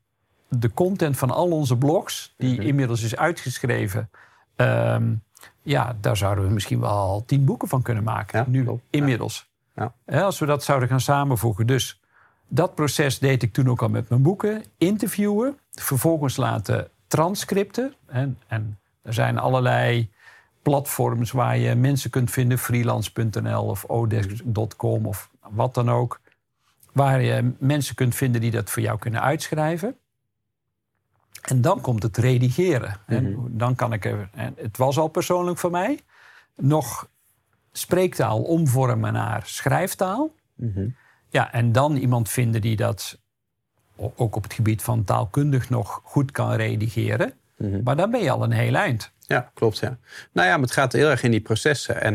de 0.48 0.72
content 0.74 1.16
van 1.16 1.30
al 1.30 1.50
onze 1.50 1.76
blogs, 1.76 2.34
die 2.36 2.54
mhm. 2.54 2.62
inmiddels 2.62 3.02
is 3.02 3.16
uitgeschreven, 3.16 4.10
ehm, 4.56 5.14
ja, 5.62 5.96
daar 6.00 6.16
zouden 6.16 6.46
we 6.46 6.50
misschien 6.50 6.80
wel 6.80 7.22
tien 7.26 7.44
boeken 7.44 7.68
van 7.68 7.82
kunnen 7.82 8.04
maken. 8.04 8.44
nu, 8.48 8.68
inmiddels. 8.90 9.46
Ja. 9.74 10.22
als 10.22 10.38
we 10.38 10.46
dat 10.46 10.64
zouden 10.64 10.88
gaan 10.88 11.00
samenvoegen. 11.00 11.66
Dus 11.66 12.00
dat 12.48 12.74
proces 12.74 13.18
deed 13.18 13.42
ik 13.42 13.52
toen 13.52 13.68
ook 13.68 13.82
al 13.82 13.88
met 13.88 14.08
mijn 14.08 14.22
boeken. 14.22 14.64
Interviewen, 14.78 15.58
vervolgens 15.70 16.36
laten 16.36 16.88
transcripten. 17.06 17.94
En, 18.06 18.38
en 18.46 18.78
er 19.02 19.14
zijn 19.14 19.38
allerlei 19.38 20.10
platforms 20.68 21.30
waar 21.30 21.58
je 21.58 21.74
mensen 21.74 22.10
kunt 22.10 22.30
vinden, 22.30 22.58
freelance.nl 22.58 23.64
of 23.64 23.84
odesk.com 23.84 25.06
of 25.06 25.30
wat 25.50 25.74
dan 25.74 25.90
ook 25.90 26.20
waar 26.92 27.22
je 27.22 27.52
mensen 27.58 27.94
kunt 27.94 28.14
vinden 28.14 28.40
die 28.40 28.50
dat 28.50 28.70
voor 28.70 28.82
jou 28.82 28.98
kunnen 28.98 29.22
uitschrijven. 29.22 29.96
En 31.42 31.60
dan 31.60 31.80
komt 31.80 32.02
het 32.02 32.16
redigeren. 32.16 32.96
En 33.06 33.32
mhm. 33.32 33.40
dan 33.50 33.74
kan 33.74 33.92
ik 33.92 34.04
er, 34.04 34.28
en 34.32 34.54
het 34.56 34.76
was 34.76 34.98
al 34.98 35.08
persoonlijk 35.08 35.58
voor 35.58 35.70
mij, 35.70 36.00
nog 36.56 37.08
spreektaal 37.72 38.42
omvormen 38.42 39.12
naar 39.12 39.42
schrijftaal. 39.44 40.30
Mhm. 40.54 40.88
Ja, 41.28 41.52
en 41.52 41.72
dan 41.72 41.96
iemand 41.96 42.28
vinden 42.28 42.60
die 42.60 42.76
dat 42.76 43.18
ook 43.96 44.36
op 44.36 44.42
het 44.42 44.52
gebied 44.52 44.82
van 44.82 45.04
taalkundig 45.04 45.70
nog 45.70 46.00
goed 46.04 46.30
kan 46.30 46.52
redigeren. 46.52 47.32
Mhm. 47.56 47.82
Maar 47.82 47.96
dan 47.96 48.10
ben 48.10 48.22
je 48.22 48.30
al 48.30 48.42
een 48.42 48.52
heel 48.52 48.74
eind. 48.74 49.12
Ja, 49.28 49.50
klopt. 49.54 49.78
Ja. 49.78 49.98
Nou 50.32 50.48
ja, 50.48 50.52
maar 50.52 50.62
het 50.62 50.72
gaat 50.72 50.92
heel 50.92 51.10
erg 51.10 51.22
in 51.22 51.30
die 51.30 51.40
processen. 51.40 52.00
En 52.00 52.14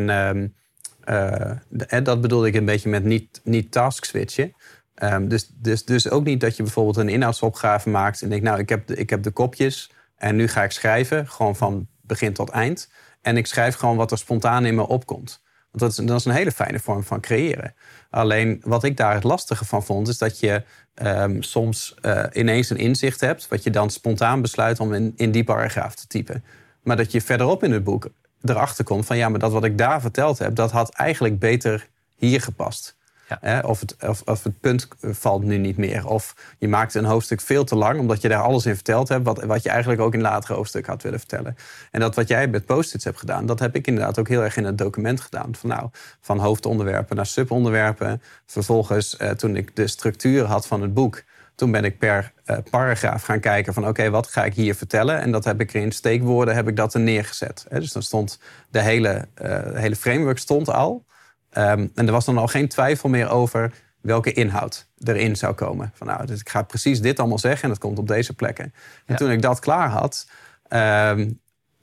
uh, 1.10 1.52
uh, 1.90 2.04
dat 2.04 2.22
bedoelde 2.22 2.48
ik 2.48 2.56
een 2.56 2.66
beetje 2.66 2.90
met 2.90 3.04
niet, 3.04 3.42
niet 3.44 3.72
task 3.72 4.06
switchen. 4.06 4.54
Um, 5.04 5.28
dus, 5.28 5.52
dus, 5.56 5.86
dus 5.86 6.10
ook 6.10 6.24
niet 6.24 6.42
dat 6.42 6.58
je 6.58 6.64
bijvoorbeeld 6.64 6.98
een 6.98 7.10
inhoudsopgave 7.10 7.90
maakt 7.90 8.22
en 8.22 8.30
denkt, 8.30 8.44
nou, 8.44 8.60
ik 8.60 8.70
heb, 8.70 8.88
de, 8.88 8.96
ik 8.96 9.10
heb 9.10 9.24
de 9.24 9.32
kopjes 9.32 9.92
en 10.18 10.36
nu 10.36 10.48
ga 10.48 10.64
ik 10.64 10.72
schrijven, 10.72 11.28
gewoon 11.28 11.56
van 11.56 11.88
begin 12.02 12.34
tot 12.34 12.50
eind. 12.50 12.92
En 13.22 13.38
ik 13.38 13.48
schrijf 13.48 13.76
gewoon 13.76 13.96
wat 13.96 14.12
er 14.12 14.18
spontaan 14.18 14.66
in 14.66 14.76
me 14.76 14.88
opkomt. 14.88 15.42
Want 15.72 15.84
dat 15.84 15.90
is, 15.90 15.96
dat 16.08 16.20
is 16.20 16.26
een 16.26 16.32
hele 16.32 16.52
fijne 16.52 16.80
vorm 16.80 17.04
van 17.04 17.22
creëren. 17.22 17.76
Alleen 18.10 18.62
wat 18.66 18.84
ik 18.84 18.98
daar 18.98 19.14
het 19.14 19.24
lastige 19.24 19.66
van 19.66 19.84
vond, 19.84 20.08
is 20.08 20.18
dat 20.18 20.40
je 20.40 20.64
um, 21.04 21.44
soms 21.44 21.96
uh, 22.02 22.24
ineens 22.32 22.70
een 22.70 22.78
inzicht 22.78 23.22
hebt, 23.22 23.48
wat 23.48 23.64
je 23.64 23.70
dan 23.70 23.90
spontaan 23.90 24.42
besluit 24.42 24.80
om 24.80 24.94
in, 24.94 25.14
in 25.16 25.32
die 25.32 25.44
paragraaf 25.44 25.96
te 25.96 26.08
typen. 26.08 26.44
Maar 26.84 26.98
dat 26.98 27.12
je 27.12 27.22
verderop 27.22 27.64
in 27.64 27.72
het 27.72 27.84
boek 27.84 28.08
erachter 28.44 28.84
komt 28.84 29.06
van 29.06 29.18
ja, 29.18 29.30
maar 29.30 29.40
dat 29.40 29.52
wat 29.52 29.64
ik 29.64 29.78
daar 29.78 30.02
verteld 30.02 30.40
heb, 30.40 30.56
dat 30.56 30.72
had 30.72 30.90
eigenlijk 30.90 31.40
beter 31.40 31.88
hier 32.16 32.42
gepast. 32.42 32.96
Of, 33.64 33.80
het, 33.80 33.96
of, 34.08 34.22
of, 34.26 34.44
het 34.44 34.60
punt 34.60 34.88
valt 35.02 35.44
nu 35.44 35.58
niet 35.58 35.78
meer. 35.78 36.08
Of 36.08 36.36
je 36.58 36.68
maakt 36.68 36.94
een 36.94 37.06
hoofdstuk 37.06 37.42
veel 37.42 37.64
te 37.64 37.76
lang, 37.76 38.00
omdat 38.00 38.22
je 38.22 38.28
daar 38.28 38.42
alles 38.42 38.66
in 38.66 38.76
verteld 38.76 39.10
hebt. 39.10 39.26
Wat, 39.26 39.44
wat 39.44 39.64
je 39.64 39.70
eigenlijk 39.70 40.02
ook 40.02 40.14
in 40.14 40.20
een 40.20 40.26
later 40.26 40.56
hoofdstuk 40.56 40.86
had 40.86 41.02
willen 41.02 41.20
vertellen. 41.20 41.58
En 41.92 42.00
dat 42.00 42.16
wat 42.16 42.28
jij 42.28 42.48
met 42.48 42.66
post-its 42.66 43.04
hebt 43.04 43.20
gedaan, 43.20 43.46
dat 43.46 43.60
heb 43.60 43.76
ik 43.76 43.88
inderdaad 43.88 44.20
ook 44.20 44.28
heel 44.28 44.44
erg 44.44 44.58
in 44.58 44.66
het 44.66 44.78
document 44.78 45.22
gedaan. 45.22 45.56
Van, 45.56 45.70
nou, 45.70 45.90
van 46.22 46.40
hoofdonderwerpen 46.40 47.16
naar 47.16 47.26
subonderwerpen. 47.26 48.22
Vervolgens, 48.46 49.18
eh, 49.18 49.30
toen 49.30 49.56
ik 49.56 49.76
de 49.76 49.88
structuur 49.88 50.46
had 50.46 50.68
van 50.68 50.82
het 50.82 50.94
boek. 50.94 51.24
Toen 51.56 51.72
ben 51.72 51.84
ik 51.84 51.98
per 51.98 52.34
uh, 52.46 52.58
paragraaf 52.70 53.24
gaan 53.24 53.40
kijken 53.40 53.74
van 53.74 53.88
oké, 53.88 54.10
wat 54.10 54.28
ga 54.28 54.46
ik 54.46 54.54
hier 54.54 54.76
vertellen? 54.76 55.20
En 55.20 55.32
dat 55.32 55.44
heb 55.44 55.62
ik 55.62 55.74
in 55.74 55.92
steekwoorden 55.92 56.56
heb 56.56 56.68
ik 56.68 56.76
dat 56.76 56.94
er 56.94 57.00
neergezet. 57.00 57.66
Dus 57.70 57.92
dan 57.92 58.02
stond 58.02 58.40
de 58.70 58.82
hele, 58.82 59.28
uh, 59.42 59.60
hele 59.74 59.96
framework 59.96 60.38
stond 60.38 60.70
al. 60.70 61.06
Ehm, 61.50 61.88
en 61.96 62.06
er 62.06 62.12
was 62.12 62.26
dan 62.26 62.38
al 62.38 62.48
geen 62.48 62.68
twijfel 62.68 63.10
meer 63.10 63.30
over 63.30 63.74
welke 64.02 64.34
inhoud 64.34 64.88
erin 64.98 65.36
zou 65.36 65.54
komen. 65.54 65.92
Van 65.94 66.08
nou, 66.08 66.26
dus 66.26 66.40
ik 66.40 66.50
ga 66.50 66.62
precies 66.62 67.02
dit 67.02 67.20
allemaal 67.20 67.40
zeggen 67.40 67.64
en 67.64 67.70
dat 67.70 67.78
komt 67.78 68.00
op 68.00 68.08
deze 68.08 68.34
plekken. 68.34 68.74
En 69.06 69.16
toen 69.16 69.32
ik 69.32 69.42
dat 69.42 69.60
klaar 69.60 69.90
had, 69.90 70.30
ehm, 70.68 71.30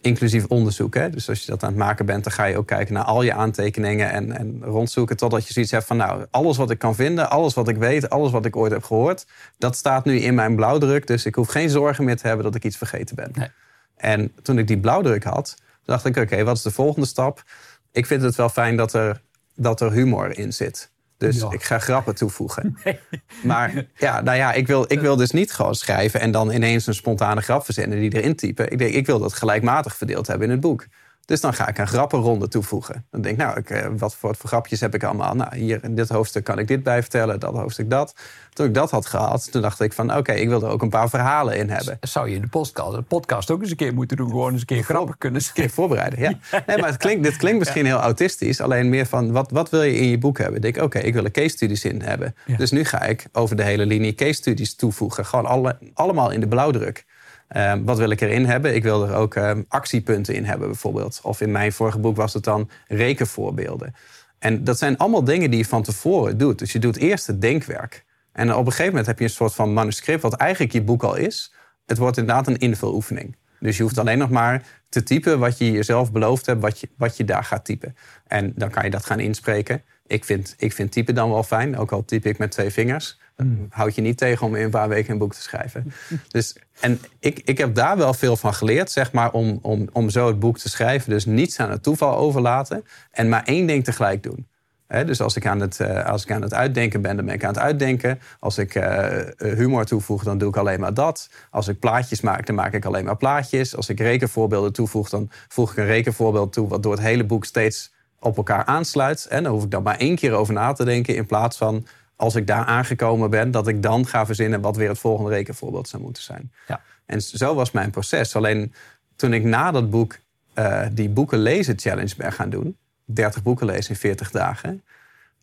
inclusief 0.00 0.46
onderzoek. 0.46 0.94
Hè, 0.94 1.10
dus 1.10 1.28
als 1.28 1.40
je 1.40 1.50
dat 1.50 1.62
aan 1.62 1.68
het 1.68 1.78
maken 1.78 2.06
bent, 2.06 2.24
dan 2.24 2.32
ga 2.32 2.44
je 2.44 2.56
ook 2.56 2.66
kijken 2.66 2.94
naar 2.94 3.04
al 3.04 3.22
je 3.22 3.32
aantekeningen 3.32 4.10
en, 4.10 4.32
en 4.36 4.62
rondzoeken 4.64 5.16
totdat 5.16 5.46
je 5.46 5.52
zoiets 5.52 5.70
hebt 5.70 5.84
van 5.84 5.96
nou, 5.96 6.26
alles 6.30 6.56
wat 6.56 6.70
ik 6.70 6.78
kan 6.78 6.94
vinden, 6.94 7.30
alles 7.30 7.54
wat 7.54 7.68
ik 7.68 7.76
weet, 7.76 8.10
alles 8.10 8.30
wat 8.30 8.44
ik 8.44 8.56
ooit 8.56 8.72
heb 8.72 8.84
gehoord, 8.84 9.26
dat 9.58 9.76
staat 9.76 10.04
nu 10.04 10.20
in 10.20 10.34
mijn 10.34 10.56
blauwdruk. 10.56 11.06
Dus 11.06 11.26
ik 11.26 11.34
hoef 11.34 11.48
geen 11.48 11.70
zorgen 11.70 12.04
meer 12.04 12.16
te 12.16 12.26
hebben 12.26 12.44
dat 12.44 12.54
ik 12.54 12.64
iets 12.64 12.76
vergeten 12.76 13.16
ben. 13.16 13.30
Nee. 13.34 13.48
En 13.96 14.32
toen 14.42 14.58
ik 14.58 14.66
die 14.66 14.78
blauwdruk 14.78 15.24
had, 15.24 15.56
dacht 15.84 16.04
ik, 16.04 16.16
oké, 16.16 16.44
wat 16.44 16.56
is 16.56 16.62
de 16.62 16.70
volgende 16.70 17.06
stap? 17.06 17.44
Ik 17.92 18.06
vind 18.06 18.22
het 18.22 18.34
wel 18.34 18.48
fijn 18.48 18.76
dat 18.76 18.92
er 18.92 19.20
dat 19.60 19.80
er 19.80 19.92
humor 19.92 20.38
in 20.38 20.52
zit. 20.52 20.90
Dus 21.20 21.42
ik 21.50 21.62
ga 21.62 21.78
grappen 21.78 22.14
toevoegen. 22.14 22.76
Maar 23.42 23.86
ja, 23.96 24.20
nou 24.20 24.36
ja, 24.36 24.52
ik 24.52 24.66
wil, 24.66 24.84
ik 24.88 25.00
wil 25.00 25.16
dus 25.16 25.30
niet 25.30 25.52
gewoon 25.52 25.74
schrijven 25.74 26.20
en 26.20 26.30
dan 26.30 26.52
ineens 26.52 26.86
een 26.86 26.94
spontane 26.94 27.40
grap 27.40 27.64
verzinnen 27.64 28.00
die 28.00 28.14
erin 28.14 28.36
typen. 28.36 28.70
Ik 28.70 28.78
denk, 28.78 28.94
ik 28.94 29.06
wil 29.06 29.18
dat 29.18 29.32
gelijkmatig 29.32 29.96
verdeeld 29.96 30.26
hebben 30.26 30.46
in 30.46 30.52
het 30.52 30.60
boek. 30.60 30.86
Dus 31.24 31.40
dan 31.40 31.54
ga 31.54 31.68
ik 31.68 31.78
een 31.78 31.88
grappenronde 31.88 32.48
toevoegen. 32.48 33.04
Dan 33.10 33.20
denk 33.20 33.38
ik, 33.38 33.44
nou, 33.44 33.58
ik, 33.58 33.70
eh, 33.70 33.86
wat, 33.96 34.14
voor, 34.14 34.36
voor 34.36 34.48
grapjes 34.48 34.80
heb 34.80 34.94
ik 34.94 35.04
allemaal? 35.04 35.34
Nou, 35.34 35.56
hier 35.56 35.84
in 35.84 35.94
dit 35.94 36.08
hoofdstuk 36.08 36.44
kan 36.44 36.58
ik 36.58 36.68
dit 36.68 36.82
bij 36.82 37.00
vertellen, 37.00 37.40
dat 37.40 37.54
hoofdstuk 37.54 37.90
dat. 37.90 38.14
Toen 38.52 38.66
ik 38.66 38.74
dat 38.74 38.90
had 38.90 39.06
gehad, 39.06 39.52
toen 39.52 39.62
dacht 39.62 39.80
ik 39.80 39.92
van, 39.92 40.16
oké, 40.16 40.32
ik 40.32 40.48
wil 40.48 40.62
er 40.62 40.68
ook 40.68 40.82
een 40.82 40.88
paar 40.88 41.08
verhalen 41.08 41.56
in 41.56 41.70
hebben. 41.70 41.98
Zou 42.00 42.28
je 42.28 42.34
in 42.34 42.40
de 42.40 42.48
podcast, 42.48 42.94
de 42.94 43.02
podcast 43.02 43.50
ook 43.50 43.60
eens 43.60 43.70
een 43.70 43.76
keer 43.76 43.94
moeten 43.94 44.16
doen? 44.16 44.28
Gewoon 44.28 44.52
eens 44.52 44.60
een 44.60 44.66
keer 44.66 44.82
grappig 44.82 45.18
kunnen 45.18 45.40
Een 45.40 45.52
keer 45.52 45.70
voorbereiden, 45.70 46.18
ja. 46.18 46.32
Nee, 46.66 46.78
maar 46.78 46.88
het 46.88 46.96
klinkt, 46.96 47.22
dit 47.22 47.36
klinkt 47.36 47.58
misschien 47.58 47.86
heel 47.86 48.00
autistisch. 48.00 48.60
Alleen 48.60 48.88
meer 48.88 49.06
van, 49.06 49.32
wat, 49.32 49.50
wat 49.50 49.70
wil 49.70 49.82
je 49.82 49.96
in 49.96 50.08
je 50.08 50.18
boek 50.18 50.38
hebben? 50.38 50.56
Ik 50.56 50.62
denk, 50.62 50.84
oké, 50.84 50.98
ik 50.98 51.14
wil 51.14 51.24
er 51.24 51.30
case 51.30 51.48
studies 51.48 51.84
in 51.84 52.02
hebben. 52.02 52.34
Dus 52.56 52.70
nu 52.70 52.84
ga 52.84 53.02
ik 53.02 53.26
over 53.32 53.56
de 53.56 53.62
hele 53.62 53.86
linie 53.86 54.14
case 54.14 54.32
studies 54.32 54.74
toevoegen. 54.74 55.26
Gewoon 55.26 55.46
alle, 55.46 55.78
allemaal 55.94 56.30
in 56.30 56.40
de 56.40 56.48
blauwdruk. 56.48 57.04
Ehm, 57.50 57.84
wat 57.84 57.98
wil 57.98 58.10
ik 58.10 58.20
erin 58.20 58.44
hebben? 58.44 58.74
Ik 58.74 58.82
wil 58.82 59.06
er 59.08 59.14
ook 59.14 59.34
ehm, 59.34 59.62
actiepunten 59.68 60.34
in 60.34 60.44
hebben, 60.44 60.68
bijvoorbeeld. 60.68 61.20
Of 61.22 61.40
in 61.40 61.50
mijn 61.50 61.72
vorige 61.72 61.98
boek 61.98 62.16
was 62.16 62.32
het 62.32 62.44
dan 62.44 62.70
rekenvoorbeelden. 62.88 63.94
En 64.38 64.64
dat 64.64 64.78
zijn 64.78 64.96
allemaal 64.96 65.24
dingen 65.24 65.50
die 65.50 65.58
je 65.58 65.64
van 65.64 65.82
tevoren 65.82 66.38
doet. 66.38 66.58
Dus 66.58 66.72
je 66.72 66.78
doet 66.78 66.96
eerst 66.96 67.26
het 67.26 67.40
denkwerk. 67.40 68.04
En 68.32 68.54
op 68.54 68.58
een 68.58 68.70
gegeven 68.70 68.86
moment 68.86 69.06
heb 69.06 69.18
je 69.18 69.24
een 69.24 69.30
soort 69.30 69.54
van 69.54 69.72
manuscript, 69.72 70.22
wat 70.22 70.34
eigenlijk 70.34 70.72
je 70.72 70.82
boek 70.82 71.02
al 71.02 71.16
is. 71.16 71.52
Het 71.86 71.98
wordt 71.98 72.16
inderdaad 72.16 72.46
een 72.46 72.58
invuloefening. 72.58 73.36
Dus 73.60 73.76
je 73.76 73.82
hoeft 73.82 73.98
alleen 73.98 74.18
nog 74.18 74.30
maar 74.30 74.62
te 74.88 75.02
typen 75.02 75.38
wat 75.38 75.58
je 75.58 75.70
jezelf 75.70 76.12
beloofd 76.12 76.46
hebt, 76.46 76.60
wat 76.60 76.80
je, 76.80 76.88
wat 76.96 77.16
je 77.16 77.24
daar 77.24 77.44
gaat 77.44 77.64
typen. 77.64 77.96
En 78.26 78.52
dan 78.56 78.70
kan 78.70 78.84
je 78.84 78.90
dat 78.90 79.06
gaan 79.06 79.20
inspreken. 79.20 79.82
Ik 80.06 80.24
vind, 80.24 80.54
ik 80.58 80.72
vind 80.72 80.92
typen 80.92 81.14
dan 81.14 81.30
wel 81.30 81.42
fijn, 81.42 81.78
ook 81.78 81.92
al 81.92 82.04
type 82.04 82.28
ik 82.28 82.38
met 82.38 82.50
twee 82.50 82.70
vingers. 82.70 83.18
Hmm. 83.42 83.66
Houd 83.70 83.94
je 83.94 84.00
niet 84.00 84.18
tegen 84.18 84.46
om 84.46 84.54
in 84.54 84.64
een 84.64 84.70
paar 84.70 84.88
weken 84.88 85.12
een 85.12 85.18
boek 85.18 85.34
te 85.34 85.42
schrijven. 85.42 85.92
dus, 86.28 86.56
en 86.80 87.00
ik, 87.18 87.40
ik 87.44 87.58
heb 87.58 87.74
daar 87.74 87.96
wel 87.96 88.14
veel 88.14 88.36
van 88.36 88.54
geleerd, 88.54 88.90
zeg 88.90 89.12
maar, 89.12 89.30
om, 89.30 89.58
om, 89.62 89.88
om 89.92 90.10
zo 90.10 90.26
het 90.26 90.38
boek 90.38 90.58
te 90.58 90.68
schrijven. 90.68 91.10
Dus 91.10 91.24
niets 91.24 91.60
aan 91.60 91.70
het 91.70 91.82
toeval 91.82 92.16
overlaten 92.16 92.84
en 93.10 93.28
maar 93.28 93.44
één 93.44 93.66
ding 93.66 93.84
tegelijk 93.84 94.22
doen. 94.22 94.46
dus 94.86 95.20
als 95.20 95.36
ik, 95.36 95.46
aan 95.46 95.60
het, 95.60 95.78
uh, 95.78 96.06
als 96.06 96.22
ik 96.22 96.32
aan 96.32 96.42
het 96.42 96.54
uitdenken 96.54 97.02
ben, 97.02 97.16
dan 97.16 97.24
ben 97.24 97.34
ik 97.34 97.44
aan 97.44 97.52
het 97.52 97.62
uitdenken. 97.62 98.20
Als 98.38 98.58
ik 98.58 98.74
uh, 98.74 99.08
humor 99.38 99.84
toevoeg, 99.84 100.22
dan 100.22 100.38
doe 100.38 100.48
ik 100.48 100.56
alleen 100.56 100.80
maar 100.80 100.94
dat. 100.94 101.30
Als 101.50 101.68
ik 101.68 101.78
plaatjes 101.78 102.20
maak, 102.20 102.46
dan 102.46 102.54
maak 102.54 102.72
ik 102.72 102.84
alleen 102.84 103.04
maar 103.04 103.16
plaatjes. 103.16 103.76
Als 103.76 103.88
ik 103.88 104.00
rekenvoorbeelden 104.00 104.72
toevoeg, 104.72 105.08
dan 105.08 105.30
voeg 105.48 105.70
ik 105.70 105.76
een 105.76 105.86
rekenvoorbeeld 105.86 106.52
toe... 106.52 106.68
wat 106.68 106.82
door 106.82 106.92
het 106.92 107.02
hele 107.02 107.24
boek 107.24 107.44
steeds 107.44 107.92
op 108.20 108.36
elkaar 108.36 108.64
aansluit. 108.64 109.26
En 109.26 109.42
dan 109.42 109.52
hoef 109.52 109.64
ik 109.64 109.70
dan 109.70 109.82
maar 109.82 109.96
één 109.98 110.16
keer 110.16 110.32
over 110.32 110.54
na 110.54 110.72
te 110.72 110.84
denken... 110.84 111.16
in 111.16 111.26
plaats 111.26 111.56
van 111.56 111.86
als 112.20 112.34
ik 112.34 112.46
daar 112.46 112.64
aangekomen 112.64 113.30
ben, 113.30 113.50
dat 113.50 113.68
ik 113.68 113.82
dan 113.82 114.06
ga 114.06 114.26
verzinnen 114.26 114.60
wat 114.60 114.76
weer 114.76 114.88
het 114.88 114.98
volgende 114.98 115.30
rekenvoorbeeld 115.30 115.88
zou 115.88 116.02
moeten 116.02 116.22
zijn. 116.22 116.52
Ja. 116.68 116.80
En 117.06 117.22
zo 117.22 117.54
was 117.54 117.70
mijn 117.70 117.90
proces. 117.90 118.36
Alleen 118.36 118.72
toen 119.16 119.32
ik 119.32 119.44
na 119.44 119.70
dat 119.70 119.90
boek 119.90 120.18
uh, 120.54 120.82
die 120.92 121.08
boeken 121.08 121.38
lezen 121.38 121.78
challenge 121.78 122.14
ben 122.16 122.32
gaan 122.32 122.50
doen, 122.50 122.76
30 123.04 123.42
boeken 123.42 123.66
lezen 123.66 123.90
in 123.90 123.96
40 123.96 124.30
dagen, 124.30 124.82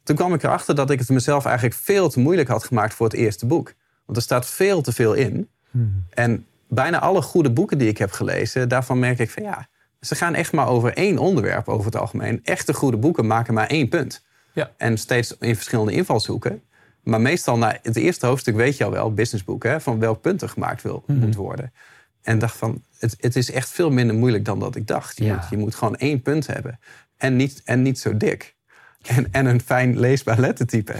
toen 0.03 0.15
kwam 0.15 0.33
ik 0.33 0.43
erachter 0.43 0.75
dat 0.75 0.89
ik 0.89 0.99
het 0.99 1.09
mezelf 1.09 1.45
eigenlijk 1.45 1.75
veel 1.75 2.09
te 2.09 2.19
moeilijk 2.19 2.49
had 2.49 2.63
gemaakt 2.63 2.93
voor 2.93 3.05
het 3.05 3.15
eerste 3.15 3.45
boek. 3.45 3.73
Want 4.05 4.17
er 4.17 4.23
staat 4.23 4.45
veel 4.45 4.81
te 4.81 4.91
veel 4.91 5.13
in. 5.13 5.49
Hmm. 5.71 6.05
En 6.09 6.45
bijna 6.67 6.99
alle 6.99 7.21
goede 7.21 7.51
boeken 7.51 7.77
die 7.77 7.87
ik 7.87 7.97
heb 7.97 8.11
gelezen, 8.11 8.69
daarvan 8.69 8.99
merk 8.99 9.19
ik 9.19 9.29
van 9.29 9.43
ja, 9.43 9.67
ze 10.01 10.15
gaan 10.15 10.35
echt 10.35 10.51
maar 10.53 10.67
over 10.67 10.93
één 10.93 11.17
onderwerp 11.17 11.67
over 11.67 11.85
het 11.85 11.95
algemeen. 11.95 12.39
Echte 12.43 12.73
goede 12.73 12.97
boeken 12.97 13.27
maken 13.27 13.53
maar 13.53 13.67
één 13.67 13.89
punt. 13.89 14.25
Ja. 14.57 14.71
En 14.77 14.97
steeds 14.97 15.37
in 15.39 15.55
verschillende 15.55 15.91
invalshoeken. 15.91 16.61
Maar 17.03 17.21
meestal 17.21 17.57
na 17.57 17.79
het 17.81 17.95
eerste 17.95 18.25
hoofdstuk 18.25 18.55
weet 18.55 18.77
je 18.77 18.83
al 18.83 18.91
wel, 18.91 19.13
businessboek, 19.13 19.63
hè, 19.63 19.81
van 19.81 19.99
welk 19.99 20.21
punt 20.21 20.41
er 20.41 20.49
gemaakt 20.49 20.81
wil, 20.81 21.03
mhm. 21.07 21.19
moet 21.19 21.35
worden. 21.35 21.73
En 22.21 22.39
dacht 22.39 22.57
van, 22.57 22.83
het, 22.99 23.15
het 23.19 23.35
is 23.35 23.51
echt 23.51 23.69
veel 23.69 23.91
minder 23.91 24.15
moeilijk 24.15 24.45
dan 24.45 24.59
dat 24.59 24.75
ik 24.75 24.87
dacht. 24.87 25.17
Je, 25.17 25.33
moet, 25.33 25.49
je 25.49 25.57
moet 25.57 25.75
gewoon 25.75 25.95
één 25.95 26.21
punt 26.21 26.47
hebben. 26.47 26.79
En 27.17 27.35
niet, 27.35 27.61
en 27.65 27.81
niet 27.81 27.99
zo 27.99 28.17
dik. 28.17 28.55
En, 29.01 29.27
en 29.31 29.45
een 29.45 29.61
fijn 29.61 29.99
leesbaar 29.99 30.39
lettertype. 30.39 30.95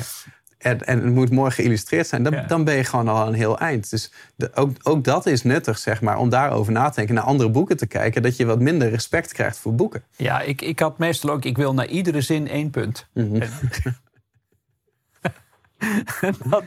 En, 0.57 0.85
en 0.85 1.03
het 1.03 1.13
moet 1.13 1.31
mooi 1.31 1.51
geïllustreerd 1.51 2.07
zijn. 2.07 2.23
Dan, 2.23 2.43
dan 2.47 2.63
ben 2.63 2.75
je 2.75 2.83
gewoon 2.83 3.07
al 3.07 3.27
een 3.27 3.33
heel 3.33 3.59
eind. 3.59 3.89
Dus 3.89 4.11
de, 4.35 4.53
ook, 4.53 4.71
ook 4.83 5.03
dat 5.03 5.25
is 5.25 5.43
nuttig, 5.43 5.77
zeg 5.77 6.01
maar, 6.01 6.17
om 6.17 6.29
daarover 6.29 6.73
na 6.73 6.89
te 6.89 6.95
denken. 6.95 7.15
Naar 7.15 7.23
andere 7.23 7.49
boeken 7.49 7.77
te 7.77 7.87
kijken. 7.87 8.21
Dat 8.21 8.37
je 8.37 8.45
wat 8.45 8.59
minder 8.59 8.89
respect 8.89 9.33
krijgt 9.33 9.57
voor 9.57 9.75
boeken. 9.75 10.03
Ja, 10.15 10.41
ik, 10.41 10.61
ik 10.61 10.79
had 10.79 10.97
meestal 10.97 11.29
ook, 11.29 11.45
ik 11.45 11.57
wil 11.57 11.73
naar 11.73 11.87
iedere 11.87 12.21
zin 12.21 12.47
één 12.47 12.69
punt. 12.69 13.07
Mm 13.13 13.39
dat, 16.49 16.63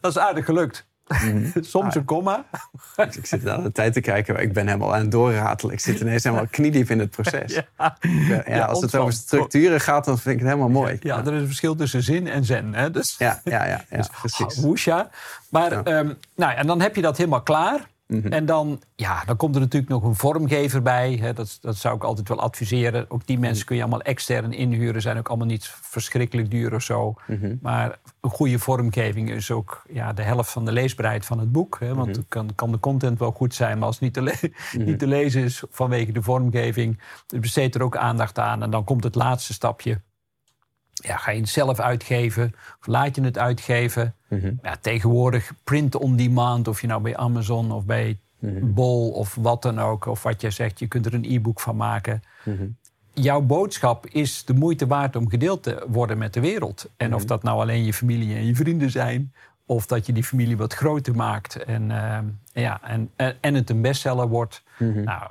dat 0.00 0.10
is 0.10 0.18
aardig 0.18 0.44
gelukt. 0.44 0.87
Mhm. 1.08 1.62
Soms 1.62 1.94
een 1.94 2.04
komma. 2.04 2.44
ik 3.20 3.26
zit 3.26 3.48
aan 3.48 3.62
de 3.62 3.72
tijd 3.72 3.92
te 3.92 4.00
kijken. 4.00 4.40
Ik 4.40 4.52
ben 4.52 4.66
helemaal 4.66 4.94
aan 4.94 5.00
het 5.00 5.10
doorratelen. 5.10 5.74
Ik 5.74 5.80
zit 5.80 6.00
ineens 6.00 6.24
helemaal 6.24 6.46
kniediep 6.58 6.90
in 6.90 6.98
het 6.98 7.10
proces. 7.10 7.60
Ja. 7.76 7.96
ja 8.46 8.64
als 8.64 8.80
het 8.80 8.94
over 8.94 9.12
structuren 9.12 9.80
gaat, 9.80 10.04
dan 10.04 10.18
vind 10.18 10.34
ik 10.34 10.40
het 10.40 10.48
helemaal 10.48 10.82
mooi. 10.82 10.96
Ja, 11.00 11.18
er 11.18 11.32
is 11.32 11.40
een 11.40 11.46
verschil 11.46 11.74
tussen 11.74 12.02
zin 12.02 12.28
en 12.28 12.44
zen. 12.44 12.74
Hè? 12.74 12.90
Dus, 12.90 13.14
ja, 13.18 13.40
ja, 13.44 13.64
ja, 13.64 13.84
ja, 13.90 13.96
dus, 13.96 14.08
precies. 14.08 14.60
Woesha. 14.60 15.10
Maar 15.48 15.72
um, 15.72 16.16
nou, 16.34 16.54
en 16.54 16.66
dan 16.66 16.80
heb 16.80 16.96
je 16.96 17.02
dat 17.02 17.16
helemaal 17.16 17.42
klaar. 17.42 17.86
Mhm. 18.08 18.26
En 18.26 18.46
dan, 18.46 18.80
ja, 18.96 19.24
dan 19.24 19.36
komt 19.36 19.54
er 19.54 19.60
natuurlijk 19.60 19.92
nog 19.92 20.02
een 20.02 20.14
vormgever 20.14 20.82
bij. 20.82 21.18
Hè. 21.20 21.32
Dat, 21.32 21.58
dat 21.60 21.76
zou 21.76 21.96
ik 21.96 22.04
altijd 22.04 22.28
wel 22.28 22.40
adviseren. 22.40 23.10
Ook 23.10 23.26
die 23.26 23.38
mensen 23.38 23.58
mhm. 23.58 23.66
kun 23.66 23.76
je 23.76 23.82
allemaal 23.82 24.02
extern 24.02 24.52
inhuren. 24.52 25.02
Zijn 25.02 25.18
ook 25.18 25.28
allemaal 25.28 25.46
niet 25.46 25.66
verschrikkelijk 25.80 26.50
duur 26.50 26.74
of 26.74 26.82
zo. 26.82 27.14
Mhm. 27.26 27.56
Maar 27.60 27.98
een 28.20 28.30
goede 28.30 28.58
vormgeving 28.58 29.30
is 29.30 29.50
ook 29.50 29.82
ja, 29.90 30.12
de 30.12 30.22
helft 30.22 30.50
van 30.50 30.64
de 30.64 30.72
leesbaarheid 30.72 31.26
van 31.26 31.38
het 31.38 31.52
boek. 31.52 31.76
Hè. 31.80 31.94
Want 31.94 32.28
kan, 32.28 32.50
kan 32.54 32.72
de 32.72 32.80
content 32.80 33.18
wel 33.18 33.32
goed 33.32 33.54
zijn, 33.54 33.78
maar 33.78 33.86
als 33.86 34.00
het 34.00 34.04
niet 34.04 34.14
te, 34.14 34.50
niet 34.78 34.98
te 34.98 35.06
lezen 35.06 35.42
is 35.42 35.62
vanwege 35.70 36.12
de 36.12 36.22
vormgeving, 36.22 37.00
dus 37.26 37.40
besteed 37.40 37.74
er 37.74 37.82
ook 37.82 37.96
aandacht 37.96 38.38
aan. 38.38 38.62
En 38.62 38.70
dan 38.70 38.84
komt 38.84 39.04
het 39.04 39.14
laatste 39.14 39.52
stapje 39.52 40.00
ja, 41.02 41.16
ga 41.16 41.30
je 41.30 41.40
het 41.40 41.48
zelf 41.48 41.80
uitgeven 41.80 42.54
of 42.80 42.86
laat 42.86 43.16
je 43.16 43.22
het 43.22 43.38
uitgeven? 43.38 44.14
Mhm. 44.28 44.52
ja, 44.62 44.76
tegenwoordig 44.80 45.52
print 45.64 45.94
on 45.94 46.16
demand, 46.16 46.68
of 46.68 46.80
je 46.80 46.86
nou 46.86 47.02
bij 47.02 47.16
Amazon 47.16 47.72
of 47.72 47.84
bij 47.84 48.18
mm 48.38 48.74
Bol 48.74 49.10
of 49.10 49.34
wat 49.34 49.62
dan 49.62 49.80
ook, 49.80 50.06
of 50.06 50.22
wat 50.22 50.40
jij 50.40 50.50
zegt, 50.50 50.78
je 50.78 50.86
kunt 50.86 51.06
er 51.06 51.14
een 51.14 51.24
e-book 51.24 51.60
van 51.60 51.76
maken. 51.76 52.22
Mhm. 52.44 52.66
Jouw 53.12 53.40
boodschap 53.40 54.06
is 54.06 54.44
de 54.44 54.54
moeite 54.54 54.86
waard 54.86 55.16
om 55.16 55.28
gedeeld 55.28 55.62
te 55.62 55.86
worden 55.88 56.18
met 56.18 56.34
de 56.34 56.40
wereld. 56.40 56.90
En 56.96 57.14
of 57.14 57.20
mhm. 57.20 57.28
dat 57.28 57.42
nou 57.42 57.60
alleen 57.60 57.84
je 57.84 57.92
familie 57.92 58.34
en 58.34 58.46
je 58.46 58.54
vrienden 58.54 58.90
zijn, 58.90 59.32
of 59.66 59.86
dat 59.86 60.06
je 60.06 60.12
die 60.12 60.24
familie 60.24 60.56
wat 60.56 60.74
groter 60.74 61.14
maakt 61.14 61.56
en, 61.64 61.90
uh, 61.90 62.18
ja, 62.52 62.80
en, 62.82 63.10
en 63.40 63.54
het 63.54 63.70
een 63.70 63.80
bestseller 63.80 64.28
wordt. 64.28 64.62
Nou, 64.78 65.30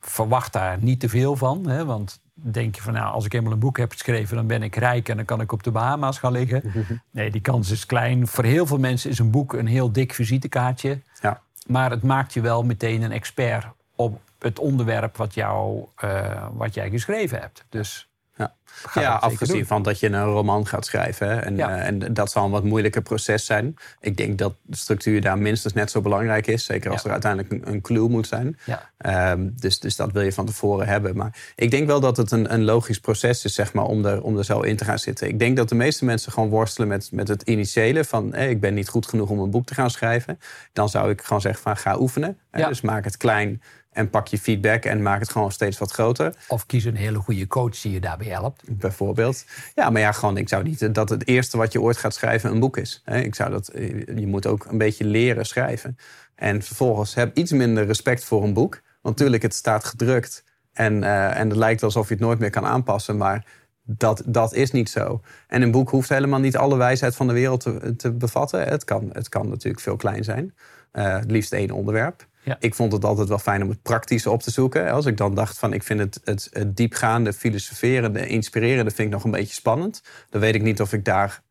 verwacht 0.00 0.52
daar 0.52 0.78
niet 0.80 1.00
te 1.00 1.08
veel 1.08 1.36
van, 1.36 1.66
hè, 1.66 1.84
want 1.84 2.20
denk 2.42 2.74
je 2.74 2.82
van 2.82 2.92
nou, 2.92 3.12
als 3.12 3.24
ik 3.24 3.32
eenmaal 3.32 3.52
een 3.52 3.58
boek 3.58 3.78
heb 3.78 3.92
geschreven, 3.92 4.36
dan 4.36 4.46
ben 4.46 4.62
ik 4.62 4.76
rijk 4.76 5.08
en 5.08 5.16
dan 5.16 5.24
kan 5.24 5.40
ik 5.40 5.52
op 5.52 5.62
de 5.62 5.70
Bahama's 5.70 6.18
gaan 6.18 6.32
liggen. 6.32 6.62
Nee, 7.10 7.30
die 7.30 7.40
kans 7.40 7.70
is 7.70 7.86
klein. 7.86 8.26
Voor 8.26 8.44
heel 8.44 8.66
veel 8.66 8.78
mensen 8.78 9.10
is 9.10 9.18
een 9.18 9.30
boek 9.30 9.52
een 9.52 9.66
heel 9.66 9.92
dik 9.92 10.14
visitekaartje. 10.14 11.00
Ja. 11.20 11.40
Maar 11.66 11.90
het 11.90 12.02
maakt 12.02 12.32
je 12.32 12.40
wel 12.40 12.62
meteen 12.62 13.02
een 13.02 13.12
expert 13.12 13.66
op 13.94 14.20
het 14.38 14.58
onderwerp 14.58 15.16
wat, 15.16 15.34
jou, 15.34 15.84
uh, 16.04 16.46
wat 16.52 16.74
jij 16.74 16.90
geschreven 16.90 17.40
hebt. 17.40 17.64
Dus 17.68 18.08
ja, 18.36 18.54
ja 18.94 19.14
afgezien 19.14 19.66
van 19.66 19.82
dat 19.82 20.00
je 20.00 20.08
een 20.08 20.24
roman 20.24 20.66
gaat 20.66 20.86
schrijven. 20.86 21.44
En, 21.44 21.60
eh, 21.60 21.86
en 21.86 22.14
dat 22.14 22.30
zal 22.30 22.44
een 22.44 22.50
wat 22.50 22.64
moeilijker 22.64 23.02
proces 23.02 23.46
zijn. 23.46 23.74
Ik 24.00 24.16
denk 24.16 24.38
dat 24.38 24.54
de 24.62 24.76
structuur 24.76 25.20
daar 25.20 25.38
minstens 25.38 25.72
net 25.72 25.90
zo 25.90 26.00
belangrijk 26.00 26.46
is. 26.46 26.64
Zeker 26.64 26.90
als 26.90 27.04
er 27.04 27.10
uiteindelijk 27.10 27.52
een, 27.52 27.72
een, 27.72 27.80
clue 27.80 28.08
moet 28.08 28.26
zijn. 28.26 28.58
Ja. 28.64 28.90
Ehm, 28.96 29.48
dus, 29.52 29.80
dus 29.80 29.96
dat 29.96 30.12
wil 30.12 30.22
je 30.22 30.32
van 30.32 30.46
tevoren 30.46 30.86
hebben. 30.86 31.16
Maar 31.16 31.52
ik 31.54 31.70
denk 31.70 31.86
wel 31.86 32.00
dat 32.00 32.16
het 32.16 32.30
een, 32.30 32.52
een 32.52 32.64
logisch 32.64 33.00
proces 33.00 33.44
is 33.44 33.54
zeg 33.54 33.72
maar, 33.72 33.84
om, 33.84 34.04
er, 34.04 34.22
om 34.22 34.38
er 34.38 34.44
zo 34.44 34.60
in 34.60 34.76
te 34.76 34.84
gaan 34.84 34.98
zitten. 34.98 35.28
Ik 35.28 35.38
denk 35.38 35.56
dat 35.56 35.68
de 35.68 35.74
meeste 35.74 36.04
mensen 36.04 36.32
gewoon 36.32 36.48
worstelen 36.48 36.88
met, 36.88 37.08
met 37.12 37.28
het 37.28 37.42
initiële. 37.42 38.04
Van 38.04 38.34
ik 38.34 38.60
ben 38.60 38.74
niet 38.74 38.88
goed 38.88 39.06
genoeg 39.06 39.28
om 39.28 39.38
een 39.38 39.50
boek 39.50 39.66
te 39.66 39.74
gaan 39.74 39.90
schrijven. 39.90 40.38
Dan 40.72 40.88
zou 40.88 41.10
ik 41.10 41.22
gewoon 41.22 41.40
zeggen 41.40 41.62
van 41.62 41.76
ga 41.76 41.98
oefenen. 41.98 42.38
Dus 42.50 42.80
maak 42.80 43.04
het 43.04 43.16
klein 43.16 43.62
en 43.92 44.10
pak 44.10 44.26
je 44.26 44.38
feedback 44.38 44.84
en 44.84 45.02
maak 45.02 45.20
het 45.20 45.30
gewoon 45.30 45.52
steeds 45.52 45.78
wat 45.78 45.90
groter. 45.90 46.34
Of 46.48 46.66
kies 46.66 46.84
een 46.84 46.96
hele 46.96 47.18
goede 47.18 47.46
coach 47.46 47.80
die 47.80 47.92
je 47.92 48.00
daarbij 48.00 48.26
helpt. 48.26 48.59
Bijvoorbeeld. 48.68 49.44
Ja, 49.74 49.90
maar 49.90 50.00
ja, 50.00 50.12
gewoon, 50.12 50.36
ik 50.36 50.48
zou 50.48 50.62
niet 50.62 50.94
dat 50.94 51.08
het 51.08 51.26
eerste 51.26 51.56
wat 51.56 51.72
je 51.72 51.80
ooit 51.80 51.96
gaat 51.96 52.14
schrijven 52.14 52.50
een 52.50 52.60
boek 52.60 52.76
is. 52.76 53.02
Ik 53.06 53.34
zou 53.34 53.50
dat, 53.50 53.70
je 54.14 54.26
moet 54.26 54.46
ook 54.46 54.64
een 54.64 54.78
beetje 54.78 55.04
leren 55.04 55.46
schrijven. 55.46 55.96
En 56.34 56.62
vervolgens 56.62 57.14
heb 57.14 57.36
iets 57.36 57.52
minder 57.52 57.86
respect 57.86 58.24
voor 58.24 58.42
een 58.42 58.52
boek. 58.52 58.80
Want 59.00 59.14
natuurlijk, 59.14 59.42
het 59.42 59.54
staat 59.54 59.84
gedrukt. 59.84 60.44
En, 60.72 61.02
uh, 61.02 61.38
en 61.38 61.48
het 61.48 61.58
lijkt 61.58 61.82
alsof 61.82 62.08
je 62.08 62.14
het 62.14 62.22
nooit 62.22 62.38
meer 62.38 62.50
kan 62.50 62.66
aanpassen. 62.66 63.16
Maar 63.16 63.46
dat, 63.82 64.22
dat 64.26 64.54
is 64.54 64.70
niet 64.70 64.90
zo. 64.90 65.20
En 65.46 65.62
een 65.62 65.70
boek 65.70 65.90
hoeft 65.90 66.08
helemaal 66.08 66.40
niet 66.40 66.56
alle 66.56 66.76
wijsheid 66.76 67.16
van 67.16 67.26
de 67.26 67.32
wereld 67.32 67.60
te, 67.60 67.96
te 67.96 68.12
bevatten. 68.12 68.68
Het 68.68 68.84
kan, 68.84 69.10
het 69.12 69.28
kan 69.28 69.48
natuurlijk 69.48 69.82
veel 69.82 69.96
klein 69.96 70.24
zijn. 70.24 70.54
Uh, 70.92 71.18
het 71.18 71.30
liefst 71.30 71.52
één 71.52 71.70
onderwerp. 71.70 72.28
Ja. 72.42 72.56
Ik 72.60 72.74
vond 72.74 72.92
het 72.92 73.04
altijd 73.04 73.28
wel 73.28 73.38
fijn 73.38 73.62
om 73.62 73.68
het 73.68 73.82
praktische 73.82 74.30
op 74.30 74.42
te 74.42 74.50
zoeken. 74.50 74.90
Als 74.90 75.06
ik 75.06 75.16
dan 75.16 75.34
dacht 75.34 75.58
van 75.58 75.72
ik 75.72 75.82
vind 75.82 76.00
het, 76.00 76.20
het, 76.24 76.48
het 76.52 76.76
diepgaande, 76.76 77.32
filosoferende, 77.32 78.26
inspirerende 78.26 78.90
vind 78.90 79.08
ik 79.08 79.14
nog 79.14 79.24
een 79.24 79.30
beetje 79.30 79.54
spannend. 79.54 80.02
Dan 80.30 80.40
weet 80.40 80.54
ik 80.54 80.62
niet 80.62 80.80
of 80.80 80.92
ik 80.92 81.04
daar 81.04 81.42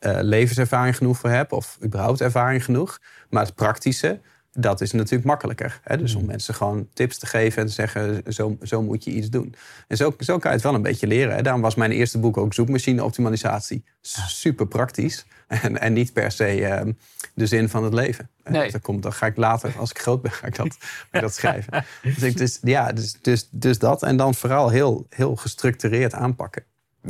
uh, 0.00 0.18
levenservaring 0.20 0.96
genoeg 0.96 1.18
voor 1.18 1.30
heb 1.30 1.52
of 1.52 1.78
überhaupt 1.84 2.20
ervaring 2.20 2.64
genoeg. 2.64 2.98
Maar 3.30 3.44
het 3.44 3.54
praktische, 3.54 4.20
dat 4.60 4.80
is 4.80 4.92
natuurlijk 4.92 5.24
makkelijker. 5.24 5.80
Hè? 5.82 5.96
Dus 5.96 6.14
om 6.14 6.20
mm. 6.20 6.26
mensen 6.26 6.54
gewoon 6.54 6.88
tips 6.92 7.18
te 7.18 7.26
geven 7.26 7.62
en 7.62 7.68
te 7.68 7.72
zeggen, 7.72 8.22
zo, 8.28 8.56
zo 8.62 8.82
moet 8.82 9.04
je 9.04 9.10
iets 9.10 9.30
doen. 9.30 9.54
En 9.86 9.96
zo, 9.96 10.14
zo 10.18 10.38
kan 10.38 10.50
je 10.50 10.56
het 10.56 10.66
wel 10.66 10.74
een 10.74 10.82
beetje 10.82 11.06
leren. 11.06 11.34
Hè? 11.34 11.42
Daarom 11.42 11.62
was 11.62 11.74
mijn 11.74 11.90
eerste 11.90 12.18
boek 12.18 12.36
ook 12.36 12.54
zoekmachine 12.54 13.04
optimalisatie. 13.04 13.84
Super 14.00 14.66
praktisch. 14.66 15.24
En, 15.48 15.80
en 15.80 15.92
niet 15.92 16.12
per 16.12 16.32
se 16.32 16.64
ehm, 16.66 16.92
de 17.34 17.46
zin 17.46 17.68
van 17.68 17.84
het 17.84 17.92
leven. 17.92 18.30
Nee. 18.44 18.70
Dat, 18.70 18.80
komt, 18.80 19.02
dan 19.02 19.12
ga 19.12 19.26
ik 19.26 19.36
later, 19.36 19.74
als 19.78 19.90
ik 19.90 19.98
groot 19.98 20.22
ben, 20.22 20.32
ga 20.32 20.46
ik 20.46 20.56
dat, 20.56 20.76
ga 20.78 21.06
ik 21.12 21.20
dat 21.20 21.34
schrijven. 21.40 21.84
Dus, 22.02 22.22
ik, 22.22 22.36
dus, 22.36 22.58
ja, 22.62 22.92
dus, 22.92 23.12
dus, 23.20 23.48
dus 23.50 23.78
dat. 23.78 24.02
En 24.02 24.16
dan 24.16 24.34
vooral 24.34 24.68
heel, 24.68 25.06
heel 25.10 25.36
gestructureerd 25.36 26.14
aanpakken. 26.14 26.64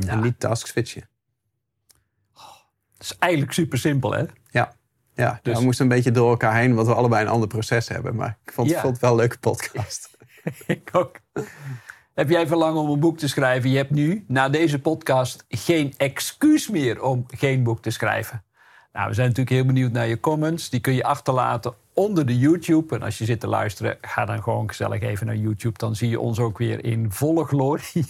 En 0.06 0.20
niet 0.20 0.40
task 0.40 0.66
switchen. 0.66 1.08
Dat 2.32 3.11
is 3.11 3.16
eigenlijk 3.18 3.52
super 3.52 3.78
simpel, 3.78 4.12
hè? 4.12 4.24
Ja. 4.50 4.74
Ja, 5.18 5.38
dus... 5.42 5.59
we 5.59 5.64
moesten 5.64 5.85
een 5.85 5.94
beetje 5.94 6.11
door 6.11 6.31
elkaar 6.31 6.57
heen, 6.57 6.74
want 6.74 6.87
we 6.87 6.94
allebei 6.94 7.22
een 7.22 7.31
ander 7.31 7.48
proces 7.48 7.88
hebben. 7.88 8.14
Maar 8.14 8.38
ik 8.44 8.52
vond, 8.52 8.72
vond 8.72 8.92
het 8.92 9.00
wel 9.00 9.11
een 9.11 9.16
leuke 9.16 9.38
podcast. 9.38 10.16
ik 10.66 10.88
ook. 10.92 11.16
Heb 12.14 12.28
jij 12.28 12.46
verlangen 12.46 12.83
om 12.83 12.90
een 12.90 13.00
boek 13.00 13.18
te 13.18 13.28
schrijven? 13.28 13.70
Je 13.70 13.76
hebt 13.76 13.90
nu, 13.90 14.24
na 14.28 14.48
deze 14.48 14.78
podcast, 14.78 15.44
geen 15.48 15.94
excuus 15.96 16.68
meer 16.68 17.02
om 17.02 17.24
geen 17.26 17.62
boek 17.62 17.83
te 17.83 17.90
schrijven. 17.90 18.42
Nou, 18.92 19.09
we 19.09 19.14
zijn 19.14 19.28
natuurlijk 19.28 19.57
heel 19.57 19.66
benieuwd 19.66 19.92
naar 19.92 20.07
je 20.07 20.20
comments. 20.20 20.70
Die 20.70 20.81
kun 20.81 20.94
je 20.94 21.04
achterlaten 21.04 21.74
onder 21.92 22.26
de 22.26 22.38
YouTube. 22.38 22.94
En 22.94 23.02
als 23.02 23.18
je 23.18 23.24
zit 23.24 23.40
te 23.40 23.46
luisteren, 23.46 23.98
ga 24.00 24.24
dan 24.24 24.42
gewoon 24.42 24.68
gezellig 24.68 25.00
even 25.00 25.26
naar 25.26 25.37
YouTube. 25.37 25.78
Dan 25.78 25.96
zie 25.96 26.09
je 26.09 26.20
ons 26.20 26.38
ook 26.38 26.59
weer 26.59 26.85
in 26.85 27.12
volle 27.12 27.44
glorie 27.44 28.04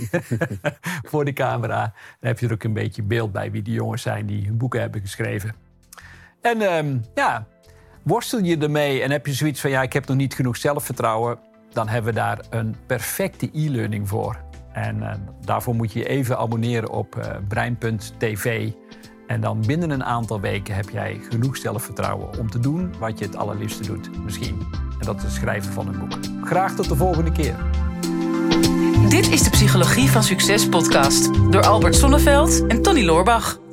voor 1.11 1.25
de 1.25 1.33
camera. 1.33 1.81
Dan 2.21 2.29
heb 2.29 2.39
je 2.39 2.47
er 2.47 2.53
ook 2.53 2.65
een 2.65 2.73
beetje 2.73 3.03
beeld 3.03 3.33
bij 3.33 3.51
wie 3.51 3.63
die 3.63 3.75
jongens 3.75 4.03
zijn 4.03 4.27
die 4.27 4.45
hun 4.45 4.57
boeken 4.57 4.81
hebben 4.81 5.01
geschreven. 5.01 5.68
En 6.41 6.61
ehm, 6.61 6.97
ja, 7.15 7.47
worstel 8.03 8.41
je 8.41 8.59
ermee 8.59 9.03
en 9.03 9.11
heb 9.11 9.27
je 9.27 9.33
zoiets 9.33 9.61
van... 9.61 9.71
ja, 9.71 9.83
ik 9.83 9.93
heb 9.93 10.07
nog 10.07 10.17
niet 10.17 10.35
genoeg 10.35 10.57
zelfvertrouwen... 10.57 11.39
dan 11.73 11.89
hebben 11.89 12.15
we 12.15 12.21
daar 12.21 12.39
een 12.51 12.77
perfecte 12.87 13.51
e-learning 13.53 14.09
voor. 14.09 14.37
En 14.73 14.97
uh, 14.97 15.13
daarvoor 15.45 15.75
moet 15.75 15.93
je 15.93 16.09
even 16.09 16.39
abonneren 16.39 16.91
op 16.91 17.17
uh, 17.17 17.25
brein.tv... 17.49 18.71
En 19.29 19.41
dan 19.41 19.63
binnen 19.67 19.91
een 19.91 20.05
aantal 20.05 20.41
weken 20.41 20.75
heb 20.75 20.91
jij 20.91 21.21
genoeg 21.29 21.57
zelfvertrouwen 21.57 22.39
om 22.39 22.51
te 22.51 22.59
doen 22.59 22.95
wat 22.99 23.19
je 23.19 23.25
het 23.25 23.37
allerliefste 23.37 23.83
doet, 23.83 24.25
misschien. 24.25 24.67
En 24.99 25.07
dat 25.07 25.17
is 25.17 25.23
het 25.23 25.33
schrijven 25.33 25.73
van 25.73 25.89
een 25.89 25.99
boek. 25.99 26.47
Graag 26.47 26.75
tot 26.75 26.89
de 26.89 26.97
volgende 26.97 27.33
keer. 27.33 27.55
Dit 29.09 29.31
is 29.31 29.43
de 29.43 29.51
Psychologie 29.51 30.11
van 30.11 30.23
Succes 30.23 30.69
podcast 30.69 31.53
door 31.53 31.67
Albert 31.67 31.97
Sonneveld 31.97 32.67
en 32.67 32.83
Tony 32.83 33.05
Loorbach. 33.05 33.68